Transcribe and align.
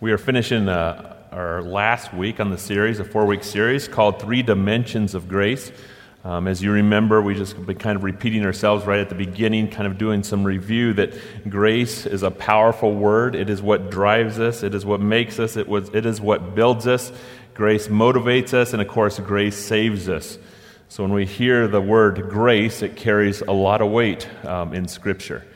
We 0.00 0.10
are 0.10 0.18
finishing 0.18 0.68
uh, 0.68 1.16
our 1.30 1.62
last 1.62 2.12
week 2.12 2.40
on 2.40 2.50
the 2.50 2.58
series, 2.58 2.98
a 2.98 3.04
four 3.04 3.26
week 3.26 3.44
series 3.44 3.86
called 3.86 4.20
Three 4.20 4.42
Dimensions 4.42 5.14
of 5.14 5.28
Grace. 5.28 5.70
Um, 6.24 6.48
as 6.48 6.60
you 6.60 6.72
remember, 6.72 7.22
we 7.22 7.36
just 7.36 7.64
been 7.64 7.78
kind 7.78 7.96
of 7.96 8.02
repeating 8.02 8.44
ourselves 8.44 8.86
right 8.86 8.98
at 8.98 9.08
the 9.08 9.14
beginning, 9.14 9.70
kind 9.70 9.86
of 9.86 9.96
doing 9.96 10.24
some 10.24 10.42
review 10.42 10.94
that 10.94 11.14
grace 11.48 12.06
is 12.06 12.24
a 12.24 12.30
powerful 12.32 12.92
word. 12.92 13.36
It 13.36 13.48
is 13.48 13.62
what 13.62 13.88
drives 13.88 14.40
us, 14.40 14.64
it 14.64 14.74
is 14.74 14.84
what 14.84 15.00
makes 15.00 15.38
us, 15.38 15.56
it, 15.56 15.68
was, 15.68 15.88
it 15.90 16.06
is 16.06 16.20
what 16.20 16.56
builds 16.56 16.88
us. 16.88 17.12
Grace 17.54 17.86
motivates 17.86 18.52
us, 18.52 18.72
and 18.72 18.82
of 18.82 18.88
course, 18.88 19.20
grace 19.20 19.56
saves 19.56 20.08
us. 20.08 20.38
So 20.88 21.04
when 21.04 21.12
we 21.12 21.24
hear 21.24 21.68
the 21.68 21.80
word 21.80 22.28
grace, 22.28 22.82
it 22.82 22.96
carries 22.96 23.42
a 23.42 23.52
lot 23.52 23.80
of 23.80 23.92
weight 23.92 24.28
um, 24.44 24.74
in 24.74 24.88
Scripture. 24.88 25.46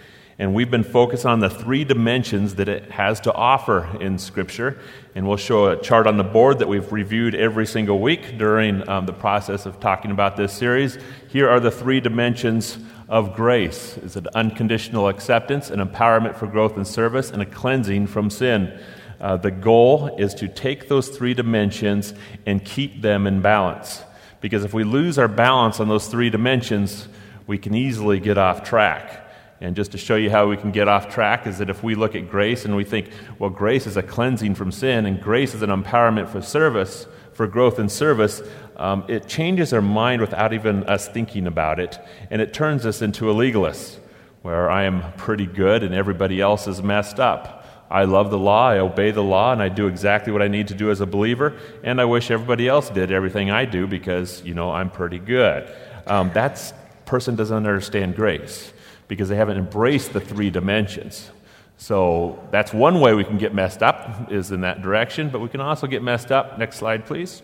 And 0.40 0.54
we've 0.54 0.70
been 0.70 0.84
focused 0.84 1.26
on 1.26 1.40
the 1.40 1.50
three 1.50 1.82
dimensions 1.82 2.54
that 2.56 2.68
it 2.68 2.92
has 2.92 3.20
to 3.22 3.32
offer 3.32 3.88
in 4.00 4.18
Scripture. 4.18 4.78
And 5.16 5.26
we'll 5.26 5.36
show 5.36 5.66
a 5.66 5.82
chart 5.82 6.06
on 6.06 6.16
the 6.16 6.22
board 6.22 6.60
that 6.60 6.68
we've 6.68 6.92
reviewed 6.92 7.34
every 7.34 7.66
single 7.66 7.98
week 7.98 8.38
during 8.38 8.88
um, 8.88 9.06
the 9.06 9.12
process 9.12 9.66
of 9.66 9.80
talking 9.80 10.12
about 10.12 10.36
this 10.36 10.52
series. 10.52 10.96
Here 11.28 11.48
are 11.48 11.58
the 11.58 11.72
three 11.72 11.98
dimensions 12.00 12.78
of 13.08 13.34
grace 13.34 13.96
is 13.98 14.16
an 14.16 14.28
unconditional 14.34 15.08
acceptance, 15.08 15.70
an 15.70 15.80
empowerment 15.80 16.36
for 16.36 16.46
growth 16.46 16.76
and 16.76 16.86
service, 16.86 17.30
and 17.30 17.42
a 17.42 17.46
cleansing 17.46 18.06
from 18.06 18.30
sin. 18.30 18.78
Uh, 19.20 19.36
the 19.36 19.50
goal 19.50 20.14
is 20.18 20.34
to 20.34 20.46
take 20.46 20.88
those 20.88 21.08
three 21.08 21.34
dimensions 21.34 22.14
and 22.46 22.64
keep 22.64 23.02
them 23.02 23.26
in 23.26 23.40
balance. 23.40 24.04
Because 24.40 24.64
if 24.64 24.72
we 24.72 24.84
lose 24.84 25.18
our 25.18 25.26
balance 25.26 25.80
on 25.80 25.88
those 25.88 26.06
three 26.06 26.30
dimensions, 26.30 27.08
we 27.46 27.58
can 27.58 27.74
easily 27.74 28.20
get 28.20 28.38
off 28.38 28.62
track. 28.62 29.27
And 29.60 29.74
just 29.74 29.92
to 29.92 29.98
show 29.98 30.14
you 30.14 30.30
how 30.30 30.48
we 30.48 30.56
can 30.56 30.70
get 30.70 30.86
off 30.86 31.08
track 31.08 31.46
is 31.46 31.58
that 31.58 31.68
if 31.68 31.82
we 31.82 31.96
look 31.96 32.14
at 32.14 32.30
grace 32.30 32.64
and 32.64 32.76
we 32.76 32.84
think, 32.84 33.10
well, 33.38 33.50
grace 33.50 33.86
is 33.86 33.96
a 33.96 34.02
cleansing 34.02 34.54
from 34.54 34.70
sin 34.70 35.04
and 35.04 35.20
grace 35.20 35.54
is 35.54 35.62
an 35.62 35.70
empowerment 35.70 36.28
for 36.28 36.40
service, 36.40 37.06
for 37.32 37.46
growth 37.48 37.78
and 37.78 37.90
service, 37.90 38.40
um, 38.76 39.04
it 39.08 39.26
changes 39.26 39.72
our 39.72 39.82
mind 39.82 40.20
without 40.20 40.52
even 40.52 40.84
us 40.84 41.08
thinking 41.08 41.48
about 41.48 41.80
it. 41.80 41.98
And 42.30 42.40
it 42.40 42.52
turns 42.52 42.86
us 42.86 43.02
into 43.02 43.30
a 43.30 43.32
legalist, 43.32 43.98
where 44.42 44.70
I 44.70 44.84
am 44.84 45.12
pretty 45.14 45.46
good 45.46 45.82
and 45.82 45.92
everybody 45.92 46.40
else 46.40 46.68
is 46.68 46.80
messed 46.80 47.18
up. 47.18 47.66
I 47.90 48.04
love 48.04 48.30
the 48.30 48.38
law, 48.38 48.68
I 48.68 48.78
obey 48.78 49.10
the 49.10 49.22
law, 49.22 49.50
and 49.50 49.62
I 49.62 49.70
do 49.70 49.86
exactly 49.86 50.30
what 50.32 50.42
I 50.42 50.48
need 50.48 50.68
to 50.68 50.74
do 50.74 50.90
as 50.90 51.00
a 51.00 51.06
believer, 51.06 51.56
and 51.82 52.00
I 52.00 52.04
wish 52.04 52.30
everybody 52.30 52.68
else 52.68 52.90
did 52.90 53.10
everything 53.10 53.50
I 53.50 53.64
do 53.64 53.86
because, 53.86 54.42
you 54.44 54.52
know, 54.52 54.70
I'm 54.70 54.90
pretty 54.90 55.18
good. 55.18 55.66
Um, 56.06 56.30
that 56.34 56.72
person 57.06 57.34
doesn't 57.34 57.56
understand 57.56 58.14
grace 58.14 58.74
because 59.08 59.28
they 59.28 59.36
haven't 59.36 59.56
embraced 59.56 60.12
the 60.12 60.20
three 60.20 60.50
dimensions. 60.50 61.30
So 61.78 62.42
that's 62.50 62.72
one 62.72 63.00
way 63.00 63.14
we 63.14 63.24
can 63.24 63.38
get 63.38 63.54
messed 63.54 63.82
up, 63.82 64.30
is 64.32 64.50
in 64.50 64.62
that 64.62 64.82
direction, 64.82 65.30
but 65.30 65.40
we 65.40 65.48
can 65.48 65.60
also 65.60 65.86
get 65.86 66.02
messed 66.02 66.32
up. 66.32 66.58
Next 66.58 66.76
slide, 66.76 67.06
please. 67.06 67.42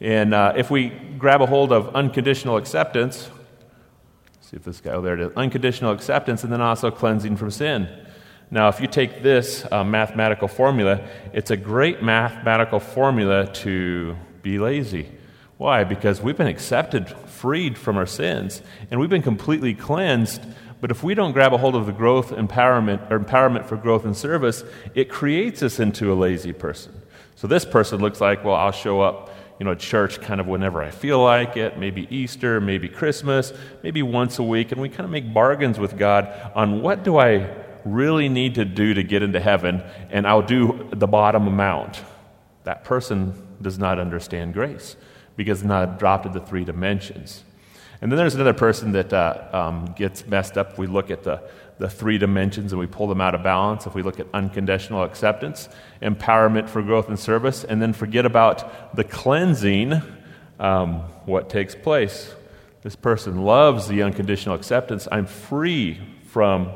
And 0.00 0.32
uh, 0.32 0.52
if 0.56 0.70
we 0.70 0.90
grab 1.18 1.40
a 1.40 1.46
hold 1.46 1.72
of 1.72 1.94
unconditional 1.96 2.56
acceptance, 2.56 3.30
see 4.42 4.56
if 4.56 4.64
this 4.64 4.80
guy, 4.80 4.92
oh, 4.92 5.00
there 5.00 5.14
it 5.14 5.20
is, 5.20 5.32
unconditional 5.34 5.92
acceptance, 5.92 6.44
and 6.44 6.52
then 6.52 6.60
also 6.60 6.90
cleansing 6.90 7.36
from 7.36 7.50
sin. 7.50 7.88
Now, 8.50 8.68
if 8.68 8.80
you 8.80 8.86
take 8.86 9.22
this 9.22 9.66
uh, 9.70 9.82
mathematical 9.82 10.48
formula, 10.48 11.06
it's 11.32 11.50
a 11.50 11.56
great 11.56 12.02
mathematical 12.02 12.80
formula 12.80 13.46
to 13.54 14.16
be 14.42 14.58
lazy. 14.58 15.10
Why? 15.58 15.84
Because 15.84 16.22
we've 16.22 16.36
been 16.36 16.46
accepted, 16.46 17.08
freed 17.08 17.76
from 17.76 17.96
our 17.96 18.06
sins, 18.06 18.62
and 18.90 19.00
we've 19.00 19.10
been 19.10 19.22
completely 19.22 19.74
cleansed 19.74 20.42
but 20.80 20.90
if 20.90 21.02
we 21.02 21.14
don't 21.14 21.32
grab 21.32 21.52
a 21.52 21.58
hold 21.58 21.74
of 21.74 21.86
the 21.86 21.92
growth 21.92 22.30
empowerment 22.30 23.10
or 23.10 23.18
empowerment 23.18 23.66
for 23.66 23.76
growth 23.76 24.04
and 24.04 24.16
service, 24.16 24.64
it 24.94 25.08
creates 25.08 25.62
us 25.62 25.80
into 25.80 26.12
a 26.12 26.14
lazy 26.14 26.52
person. 26.52 26.92
So 27.34 27.46
this 27.46 27.64
person 27.64 28.00
looks 28.00 28.20
like, 28.20 28.44
well, 28.44 28.54
I'll 28.54 28.72
show 28.72 29.00
up, 29.00 29.30
you 29.58 29.64
know, 29.64 29.72
at 29.72 29.78
church 29.78 30.20
kind 30.20 30.40
of 30.40 30.46
whenever 30.46 30.82
I 30.82 30.90
feel 30.90 31.22
like 31.22 31.56
it, 31.56 31.78
maybe 31.78 32.06
Easter, 32.14 32.60
maybe 32.60 32.88
Christmas, 32.88 33.52
maybe 33.82 34.02
once 34.02 34.38
a 34.38 34.42
week, 34.42 34.72
and 34.72 34.80
we 34.80 34.88
kind 34.88 35.04
of 35.04 35.10
make 35.10 35.32
bargains 35.32 35.78
with 35.78 35.96
God 35.96 36.32
on 36.54 36.82
what 36.82 37.02
do 37.02 37.18
I 37.18 37.48
really 37.84 38.28
need 38.28 38.54
to 38.56 38.64
do 38.64 38.94
to 38.94 39.02
get 39.02 39.22
into 39.22 39.40
heaven, 39.40 39.82
and 40.10 40.26
I'll 40.26 40.42
do 40.42 40.88
the 40.92 41.06
bottom 41.06 41.46
amount. 41.46 42.02
That 42.64 42.84
person 42.84 43.34
does 43.62 43.78
not 43.78 43.98
understand 43.98 44.54
grace 44.54 44.96
because 45.36 45.62
not 45.62 45.88
adopted 45.88 46.32
the 46.32 46.40
three 46.40 46.64
dimensions. 46.64 47.44
And 48.00 48.12
then 48.12 48.16
there's 48.16 48.34
another 48.34 48.54
person 48.54 48.92
that 48.92 49.12
uh, 49.12 49.48
um, 49.52 49.94
gets 49.96 50.26
messed 50.26 50.56
up. 50.56 50.78
We 50.78 50.86
look 50.86 51.10
at 51.10 51.24
the, 51.24 51.42
the 51.78 51.90
three 51.90 52.16
dimensions 52.16 52.72
and 52.72 52.78
we 52.78 52.86
pull 52.86 53.08
them 53.08 53.20
out 53.20 53.34
of 53.34 53.42
balance. 53.42 53.86
If 53.86 53.94
we 53.94 54.02
look 54.02 54.20
at 54.20 54.26
unconditional 54.32 55.02
acceptance, 55.02 55.68
empowerment 56.00 56.68
for 56.68 56.80
growth 56.80 57.08
and 57.08 57.18
service, 57.18 57.64
and 57.64 57.82
then 57.82 57.92
forget 57.92 58.24
about 58.24 58.94
the 58.94 59.02
cleansing, 59.02 60.00
um, 60.60 61.00
what 61.26 61.50
takes 61.50 61.74
place? 61.74 62.34
This 62.82 62.94
person 62.94 63.42
loves 63.42 63.88
the 63.88 64.02
unconditional 64.02 64.54
acceptance. 64.54 65.08
I'm 65.10 65.26
free 65.26 66.00
from 66.28 66.70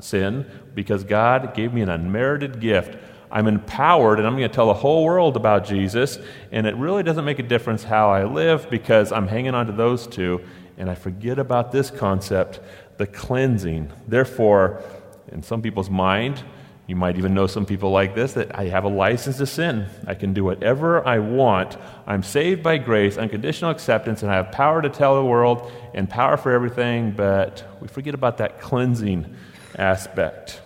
sin 0.00 0.46
because 0.74 1.02
God 1.02 1.54
gave 1.54 1.74
me 1.74 1.82
an 1.82 1.88
unmerited 1.88 2.60
gift. 2.60 2.96
I'm 3.30 3.46
empowered, 3.46 4.18
and 4.18 4.26
I'm 4.26 4.36
going 4.36 4.48
to 4.48 4.54
tell 4.54 4.68
the 4.68 4.74
whole 4.74 5.04
world 5.04 5.36
about 5.36 5.66
Jesus. 5.66 6.18
And 6.50 6.66
it 6.66 6.74
really 6.76 7.02
doesn't 7.02 7.24
make 7.24 7.38
a 7.38 7.42
difference 7.42 7.82
how 7.82 8.10
I 8.10 8.24
live 8.24 8.70
because 8.70 9.12
I'm 9.12 9.26
hanging 9.26 9.54
on 9.54 9.66
to 9.66 9.72
those 9.72 10.06
two 10.06 10.40
and 10.78 10.88
I 10.88 10.94
forget 10.94 11.38
about 11.38 11.72
this 11.72 11.90
concept, 11.90 12.60
the 12.96 13.06
cleansing. 13.06 13.92
Therefore, 14.06 14.82
in 15.30 15.42
some 15.42 15.60
people's 15.60 15.90
mind, 15.90 16.42
you 16.86 16.96
might 16.96 17.18
even 17.18 17.34
know 17.34 17.46
some 17.46 17.66
people 17.66 17.90
like 17.90 18.14
this 18.14 18.32
that 18.32 18.58
I 18.58 18.68
have 18.68 18.84
a 18.84 18.88
license 18.88 19.36
to 19.38 19.46
sin. 19.46 19.88
I 20.06 20.14
can 20.14 20.32
do 20.32 20.42
whatever 20.42 21.06
I 21.06 21.18
want. 21.18 21.76
I'm 22.06 22.22
saved 22.22 22.62
by 22.62 22.78
grace, 22.78 23.18
unconditional 23.18 23.70
acceptance, 23.70 24.22
and 24.22 24.32
I 24.32 24.36
have 24.36 24.52
power 24.52 24.80
to 24.80 24.88
tell 24.88 25.16
the 25.16 25.24
world 25.24 25.70
and 25.92 26.08
power 26.08 26.38
for 26.38 26.50
everything, 26.50 27.10
but 27.10 27.62
we 27.80 27.88
forget 27.88 28.14
about 28.14 28.38
that 28.38 28.60
cleansing 28.60 29.36
aspect. 29.76 30.62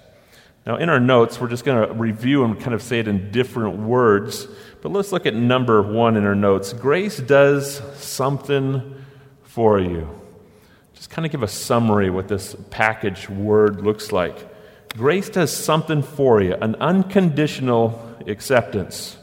Now, 0.65 0.77
in 0.77 0.89
our 0.91 1.01
notes, 1.01 1.41
we're 1.41 1.49
just 1.49 1.65
going 1.65 1.89
to 1.89 1.95
review 1.95 2.45
and 2.45 2.61
kind 2.61 2.75
of 2.75 2.83
say 2.83 3.01
it 3.01 3.09
in 3.09 3.33
different 3.33 3.79
words, 3.79 4.47
but 4.81 4.93
let's 4.93 5.11
look 5.11 5.27
at 5.27 5.35
number 5.35 5.83
one 5.83 6.17
in 6.17 6.25
our 6.25 6.37
notes. 6.37 6.73
Grace 6.73 7.17
does 7.17 7.83
something 7.97 9.02
for 9.53 9.79
you. 9.79 10.09
Just 10.95 11.11
kind 11.11 11.27
of 11.27 11.33
give 11.33 11.43
a 11.43 11.49
summary 11.49 12.09
what 12.09 12.27
this 12.27 12.57
package 12.71 13.29
word 13.29 13.85
looks 13.85 14.11
like. 14.11 14.49
Grace 14.97 15.29
does 15.29 15.55
something 15.55 16.03
for 16.03 16.41
you, 16.41 16.55
an 16.55 16.75
unconditional 16.77 18.17
acceptance. 18.27 19.19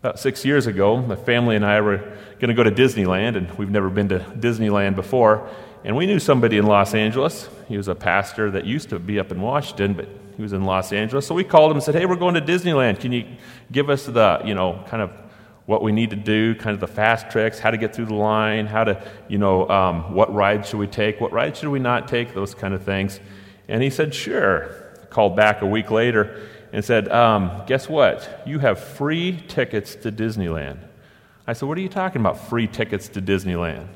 About 0.00 0.18
six 0.18 0.46
years 0.46 0.66
ago, 0.66 0.96
my 0.96 1.14
family 1.14 1.56
and 1.56 1.66
I 1.66 1.82
were 1.82 1.98
going 2.38 2.48
to 2.48 2.54
go 2.54 2.62
to 2.62 2.70
Disneyland, 2.70 3.36
and 3.36 3.50
we've 3.58 3.68
never 3.68 3.90
been 3.90 4.08
to 4.08 4.20
Disneyland 4.20 4.94
before. 4.94 5.46
And 5.84 5.94
we 5.94 6.06
knew 6.06 6.18
somebody 6.18 6.56
in 6.56 6.64
Los 6.64 6.94
Angeles. 6.94 7.46
He 7.68 7.76
was 7.76 7.88
a 7.88 7.94
pastor 7.94 8.50
that 8.52 8.64
used 8.64 8.88
to 8.90 8.98
be 8.98 9.20
up 9.20 9.30
in 9.30 9.42
Washington, 9.42 9.92
but 9.92 10.08
he 10.36 10.42
was 10.42 10.54
in 10.54 10.64
Los 10.64 10.90
Angeles. 10.90 11.26
So 11.26 11.34
we 11.34 11.44
called 11.44 11.70
him 11.70 11.76
and 11.76 11.84
said, 11.84 11.94
Hey, 11.94 12.06
we're 12.06 12.16
going 12.16 12.34
to 12.34 12.40
Disneyland. 12.40 13.00
Can 13.00 13.12
you 13.12 13.26
give 13.70 13.90
us 13.90 14.06
the, 14.06 14.40
you 14.42 14.54
know, 14.54 14.82
kind 14.88 15.02
of 15.02 15.10
what 15.70 15.82
we 15.84 15.92
need 15.92 16.10
to 16.10 16.16
do, 16.16 16.52
kind 16.56 16.74
of 16.74 16.80
the 16.80 16.88
fast 16.88 17.30
tricks, 17.30 17.60
how 17.60 17.70
to 17.70 17.76
get 17.76 17.94
through 17.94 18.06
the 18.06 18.14
line, 18.14 18.66
how 18.66 18.82
to, 18.82 19.00
you 19.28 19.38
know, 19.38 19.68
um, 19.68 20.12
what 20.12 20.34
rides 20.34 20.68
should 20.68 20.80
we 20.80 20.88
take, 20.88 21.20
what 21.20 21.30
rides 21.32 21.60
should 21.60 21.68
we 21.68 21.78
not 21.78 22.08
take, 22.08 22.34
those 22.34 22.56
kind 22.56 22.74
of 22.74 22.82
things. 22.82 23.20
And 23.68 23.80
he 23.80 23.88
said, 23.88 24.12
sure. 24.12 24.74
Called 25.10 25.36
back 25.36 25.62
a 25.62 25.66
week 25.66 25.92
later 25.92 26.44
and 26.72 26.84
said, 26.84 27.08
um, 27.12 27.62
guess 27.68 27.88
what? 27.88 28.42
You 28.44 28.58
have 28.58 28.80
free 28.80 29.40
tickets 29.46 29.94
to 29.94 30.10
Disneyland. 30.10 30.78
I 31.46 31.52
said, 31.52 31.68
what 31.68 31.78
are 31.78 31.82
you 31.82 31.88
talking 31.88 32.20
about, 32.20 32.48
free 32.48 32.66
tickets 32.66 33.08
to 33.10 33.22
Disneyland? 33.22 33.86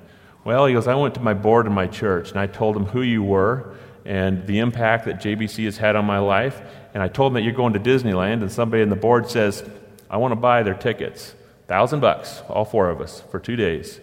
Well, 0.44 0.66
he 0.66 0.74
goes, 0.74 0.86
I 0.86 0.94
went 0.94 1.14
to 1.14 1.20
my 1.20 1.34
board 1.34 1.66
in 1.66 1.72
my 1.72 1.88
church 1.88 2.30
and 2.30 2.38
I 2.38 2.46
told 2.46 2.76
them 2.76 2.84
who 2.84 3.02
you 3.02 3.24
were 3.24 3.74
and 4.04 4.46
the 4.46 4.60
impact 4.60 5.06
that 5.06 5.16
JBC 5.16 5.64
has 5.64 5.78
had 5.78 5.96
on 5.96 6.04
my 6.04 6.20
life. 6.20 6.60
And 6.94 7.02
I 7.02 7.08
told 7.08 7.32
them 7.32 7.34
that 7.34 7.42
you're 7.42 7.52
going 7.52 7.72
to 7.72 7.80
Disneyland, 7.80 8.42
and 8.42 8.52
somebody 8.52 8.80
in 8.80 8.90
the 8.90 8.96
board 8.96 9.28
says, 9.28 9.68
I 10.08 10.18
want 10.18 10.30
to 10.30 10.36
buy 10.36 10.62
their 10.62 10.74
tickets. 10.74 11.34
Thousand 11.66 12.00
bucks, 12.00 12.42
all 12.48 12.64
four 12.64 12.90
of 12.90 13.00
us, 13.00 13.22
for 13.30 13.38
two 13.38 13.56
days. 13.56 14.00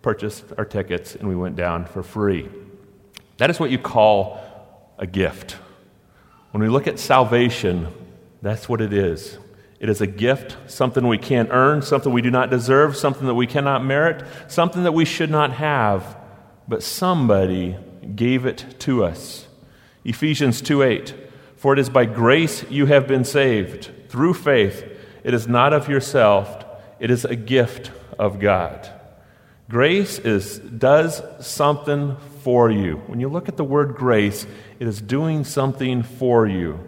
Purchased 0.00 0.44
our 0.56 0.64
tickets 0.64 1.14
and 1.14 1.28
we 1.28 1.36
went 1.36 1.56
down 1.56 1.84
for 1.84 2.02
free. 2.02 2.48
That 3.36 3.50
is 3.50 3.60
what 3.60 3.70
you 3.70 3.78
call 3.78 4.40
a 4.98 5.06
gift. 5.06 5.56
When 6.52 6.62
we 6.62 6.68
look 6.68 6.86
at 6.86 6.98
salvation, 6.98 7.88
that's 8.40 8.68
what 8.68 8.80
it 8.80 8.92
is. 8.92 9.38
It 9.80 9.88
is 9.88 10.00
a 10.00 10.06
gift, 10.06 10.56
something 10.70 11.06
we 11.06 11.18
can't 11.18 11.48
earn, 11.50 11.82
something 11.82 12.12
we 12.12 12.22
do 12.22 12.30
not 12.30 12.50
deserve, 12.50 12.96
something 12.96 13.26
that 13.26 13.34
we 13.34 13.46
cannot 13.46 13.84
merit, 13.84 14.24
something 14.48 14.84
that 14.84 14.92
we 14.92 15.04
should 15.04 15.30
not 15.30 15.52
have, 15.54 16.16
but 16.68 16.82
somebody 16.82 17.76
gave 18.14 18.46
it 18.46 18.64
to 18.80 19.04
us. 19.04 19.48
Ephesians 20.04 20.60
2 20.60 20.82
8. 20.82 21.14
For 21.56 21.72
it 21.72 21.78
is 21.78 21.90
by 21.90 22.04
grace 22.04 22.64
you 22.70 22.86
have 22.86 23.06
been 23.06 23.24
saved, 23.24 23.90
through 24.08 24.34
faith. 24.34 24.84
It 25.24 25.34
is 25.34 25.48
not 25.48 25.72
of 25.72 25.88
yourself, 25.88 26.64
it 27.02 27.10
is 27.10 27.24
a 27.24 27.34
gift 27.34 27.90
of 28.16 28.38
God. 28.38 28.88
Grace 29.68 30.20
is, 30.20 30.60
does 30.60 31.20
something 31.40 32.16
for 32.44 32.70
you. 32.70 32.98
When 33.08 33.18
you 33.18 33.28
look 33.28 33.48
at 33.48 33.56
the 33.56 33.64
word 33.64 33.96
grace, 33.96 34.46
it 34.78 34.86
is 34.86 35.00
doing 35.00 35.42
something 35.42 36.04
for 36.04 36.46
you. 36.46 36.78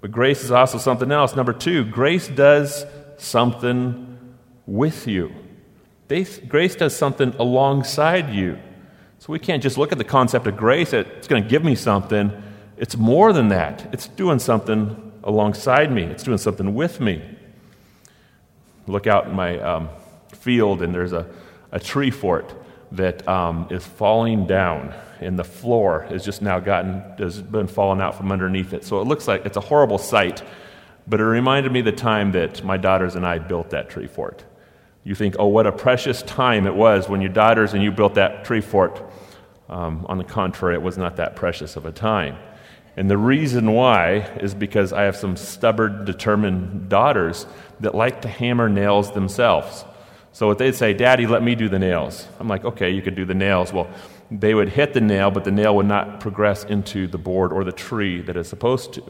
But 0.00 0.12
grace 0.12 0.42
is 0.42 0.50
also 0.50 0.78
something 0.78 1.12
else. 1.12 1.36
Number 1.36 1.52
two, 1.52 1.84
grace 1.84 2.26
does 2.26 2.86
something 3.18 4.18
with 4.64 5.06
you. 5.06 5.30
Grace 6.08 6.74
does 6.74 6.96
something 6.96 7.34
alongside 7.38 8.30
you. 8.30 8.58
So 9.18 9.30
we 9.30 9.38
can't 9.38 9.62
just 9.62 9.76
look 9.76 9.92
at 9.92 9.98
the 9.98 10.04
concept 10.04 10.46
of 10.46 10.56
grace, 10.56 10.94
it's 10.94 11.28
going 11.28 11.42
to 11.42 11.48
give 11.48 11.64
me 11.64 11.74
something. 11.74 12.32
It's 12.78 12.96
more 12.96 13.34
than 13.34 13.48
that. 13.48 13.90
It's 13.92 14.08
doing 14.08 14.38
something 14.38 15.12
alongside 15.22 15.92
me, 15.92 16.04
it's 16.04 16.22
doing 16.22 16.38
something 16.38 16.74
with 16.74 16.98
me. 16.98 17.36
Look 18.90 19.06
out 19.06 19.26
in 19.26 19.34
my 19.34 19.58
um, 19.60 19.88
field, 20.32 20.82
and 20.82 20.94
there's 20.94 21.12
a, 21.12 21.26
a 21.72 21.80
tree 21.80 22.10
fort 22.10 22.54
that 22.92 23.26
um, 23.28 23.68
is 23.70 23.86
falling 23.86 24.46
down, 24.46 24.92
and 25.20 25.38
the 25.38 25.44
floor 25.44 26.06
has 26.08 26.24
just 26.24 26.42
now 26.42 26.58
gotten 26.58 27.02
has 27.18 27.40
been 27.40 27.68
falling 27.68 28.00
out 28.00 28.16
from 28.16 28.32
underneath 28.32 28.72
it. 28.72 28.84
So 28.84 29.00
it 29.00 29.06
looks 29.06 29.28
like 29.28 29.46
it's 29.46 29.56
a 29.56 29.60
horrible 29.60 29.98
sight. 29.98 30.42
But 31.06 31.20
it 31.20 31.24
reminded 31.24 31.72
me 31.72 31.80
the 31.80 31.92
time 31.92 32.32
that 32.32 32.62
my 32.62 32.76
daughters 32.76 33.16
and 33.16 33.26
I 33.26 33.38
built 33.38 33.70
that 33.70 33.90
tree 33.90 34.06
fort. 34.06 34.44
You 35.02 35.14
think, 35.14 35.36
oh, 35.38 35.46
what 35.46 35.66
a 35.66 35.72
precious 35.72 36.22
time 36.22 36.66
it 36.66 36.74
was 36.74 37.08
when 37.08 37.20
your 37.20 37.32
daughters 37.32 37.72
and 37.72 37.82
you 37.82 37.90
built 37.90 38.14
that 38.14 38.44
tree 38.44 38.60
fort. 38.60 39.02
Um, 39.68 40.04
on 40.08 40.18
the 40.18 40.24
contrary, 40.24 40.74
it 40.74 40.82
was 40.82 40.98
not 40.98 41.16
that 41.16 41.36
precious 41.36 41.76
of 41.76 41.86
a 41.86 41.92
time. 41.92 42.36
And 43.00 43.10
the 43.10 43.16
reason 43.16 43.72
why 43.72 44.28
is 44.42 44.54
because 44.54 44.92
I 44.92 45.04
have 45.04 45.16
some 45.16 45.34
stubborn, 45.34 46.04
determined 46.04 46.90
daughters 46.90 47.46
that 47.80 47.94
like 47.94 48.20
to 48.20 48.28
hammer 48.28 48.68
nails 48.68 49.12
themselves. 49.12 49.86
So 50.32 50.48
what 50.48 50.58
they'd 50.58 50.74
say, 50.74 50.92
Daddy, 50.92 51.26
let 51.26 51.42
me 51.42 51.54
do 51.54 51.70
the 51.70 51.78
nails. 51.78 52.28
I'm 52.38 52.46
like, 52.46 52.62
okay, 52.62 52.90
you 52.90 53.00
could 53.00 53.14
do 53.14 53.24
the 53.24 53.32
nails. 53.32 53.72
Well, 53.72 53.88
they 54.30 54.52
would 54.52 54.68
hit 54.68 54.92
the 54.92 55.00
nail, 55.00 55.30
but 55.30 55.44
the 55.44 55.50
nail 55.50 55.76
would 55.76 55.86
not 55.86 56.20
progress 56.20 56.64
into 56.64 57.06
the 57.06 57.16
board 57.16 57.54
or 57.54 57.64
the 57.64 57.72
tree 57.72 58.20
that 58.20 58.36
it's 58.36 58.50
supposed 58.50 58.92
to. 58.92 59.02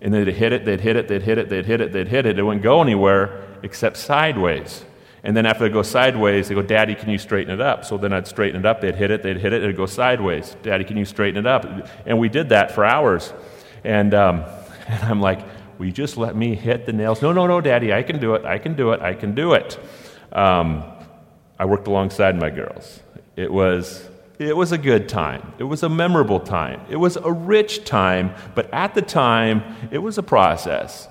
And 0.00 0.14
they'd 0.14 0.28
hit 0.28 0.54
it, 0.54 0.64
they'd 0.64 0.80
hit 0.80 0.96
it, 0.96 1.06
they'd 1.06 1.20
hit 1.20 1.36
it, 1.36 1.50
they'd 1.50 1.66
hit 1.66 1.82
it, 1.82 1.92
they'd 1.92 2.08
hit 2.08 2.24
it. 2.24 2.38
It 2.38 2.42
wouldn't 2.42 2.62
go 2.62 2.80
anywhere 2.80 3.44
except 3.62 3.98
sideways. 3.98 4.82
And 5.26 5.36
then 5.36 5.44
after 5.44 5.68
they 5.68 5.72
go 5.72 5.82
sideways, 5.82 6.48
they 6.48 6.54
go, 6.54 6.62
Daddy, 6.62 6.94
can 6.94 7.10
you 7.10 7.18
straighten 7.18 7.52
it 7.52 7.60
up? 7.60 7.84
So 7.84 7.98
then 7.98 8.14
I'd 8.14 8.26
straighten 8.26 8.60
it 8.60 8.64
up, 8.64 8.80
they'd 8.80 8.94
hit 8.94 9.10
it, 9.10 9.22
they'd 9.22 9.36
hit 9.36 9.52
it, 9.52 9.62
it'd 9.62 9.76
go 9.76 9.84
sideways. 9.84 10.56
Daddy, 10.62 10.84
can 10.84 10.96
you 10.96 11.04
straighten 11.04 11.44
it 11.44 11.46
up? 11.46 11.66
And 12.06 12.18
we 12.18 12.30
did 12.30 12.48
that 12.48 12.70
for 12.70 12.84
hours. 12.84 13.34
And, 13.84 14.14
um, 14.14 14.44
and 14.88 15.02
I'm 15.02 15.20
like, 15.20 15.40
Will 15.78 15.86
you 15.86 15.92
just 15.92 16.16
let 16.16 16.34
me 16.34 16.54
hit 16.54 16.86
the 16.86 16.92
nails? 16.92 17.20
No, 17.20 17.32
no, 17.32 17.46
no, 17.46 17.60
Daddy, 17.60 17.92
I 17.92 18.02
can 18.02 18.18
do 18.18 18.34
it, 18.34 18.44
I 18.44 18.58
can 18.58 18.74
do 18.74 18.92
it, 18.92 19.00
I 19.00 19.14
can 19.14 19.34
do 19.34 19.52
it. 19.52 19.78
Um, 20.32 20.84
I 21.58 21.66
worked 21.66 21.86
alongside 21.86 22.38
my 22.38 22.50
girls. 22.50 23.00
It 23.36 23.52
was, 23.52 24.08
it 24.38 24.56
was 24.56 24.72
a 24.72 24.78
good 24.78 25.08
time. 25.08 25.52
It 25.58 25.64
was 25.64 25.82
a 25.82 25.88
memorable 25.88 26.40
time. 26.40 26.80
It 26.88 26.96
was 26.96 27.16
a 27.16 27.30
rich 27.30 27.84
time, 27.84 28.34
but 28.54 28.72
at 28.72 28.94
the 28.94 29.02
time, 29.02 29.62
it 29.90 29.98
was 29.98 30.16
a 30.16 30.22
process. 30.22 31.08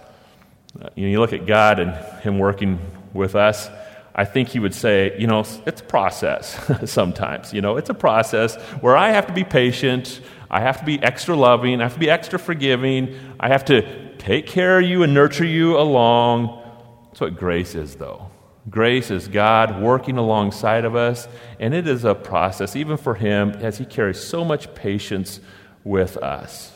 You, 0.96 1.06
know, 1.06 1.12
you 1.12 1.20
look 1.20 1.34
at 1.34 1.46
God 1.46 1.80
and 1.80 1.94
Him 2.22 2.40
working 2.40 2.80
with 3.14 3.36
us. 3.36 3.70
I 4.18 4.24
think 4.24 4.48
he 4.48 4.60
would 4.60 4.74
say, 4.74 5.14
you 5.20 5.28
know, 5.28 5.42
it's 5.66 5.82
a 5.82 5.84
process 5.84 6.58
sometimes. 6.90 7.54
You 7.54 7.62
know, 7.62 7.76
it's 7.76 7.90
a 7.90 7.94
process 7.94 8.56
where 8.80 8.96
I 8.96 9.10
have 9.10 9.28
to 9.28 9.34
be 9.34 9.44
patient, 9.44 10.22
I 10.50 10.62
have 10.62 10.80
to 10.80 10.86
be 10.86 11.04
extra 11.04 11.36
loving, 11.36 11.82
I 11.82 11.84
have 11.84 11.96
to 11.96 12.00
be 12.00 12.10
extra 12.10 12.40
forgiving, 12.40 13.14
I 13.42 13.50
have 13.50 13.66
to 13.66 14.16
take 14.18 14.48
care 14.48 14.80
of 14.80 14.86
you 14.86 15.04
and 15.04 15.14
nurture 15.14 15.46
you 15.46 15.78
along. 15.78 16.64
That's 17.08 17.20
what 17.20 17.36
grace 17.38 17.76
is, 17.76 17.96
though. 17.96 18.32
Grace 18.70 19.12
is 19.12 19.28
God 19.28 19.82
working 19.82 20.18
alongside 20.18 20.86
of 20.86 20.96
us, 20.96 21.28
and 21.60 21.74
it 21.74 21.86
is 21.86 22.06
a 22.06 22.16
process, 22.16 22.76
even 22.78 22.96
for 22.96 23.16
Him, 23.16 23.52
as 23.52 23.78
He 23.80 23.86
carries 23.86 24.24
so 24.24 24.46
much 24.46 24.74
patience 24.74 25.42
with 25.84 26.16
us. 26.18 26.72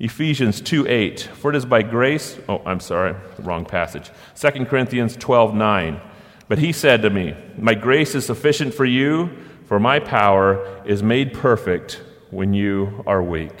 Ephesians 0.00 0.60
2 0.60 0.88
8, 0.88 1.20
for 1.20 1.50
it 1.50 1.56
is 1.56 1.64
by 1.64 1.82
grace, 1.82 2.36
oh, 2.48 2.60
I'm 2.66 2.80
sorry, 2.80 3.14
wrong 3.38 3.64
passage. 3.64 4.10
2 4.34 4.64
Corinthians 4.64 5.16
12 5.16 5.54
9. 5.54 6.00
But 6.48 6.58
he 6.58 6.72
said 6.72 7.02
to 7.02 7.10
me, 7.10 7.34
My 7.56 7.74
grace 7.74 8.14
is 8.14 8.26
sufficient 8.26 8.74
for 8.74 8.84
you, 8.84 9.30
for 9.66 9.78
my 9.78 9.98
power 9.98 10.82
is 10.84 11.02
made 11.02 11.32
perfect 11.32 12.02
when 12.30 12.52
you 12.52 13.02
are 13.06 13.22
weak. 13.22 13.54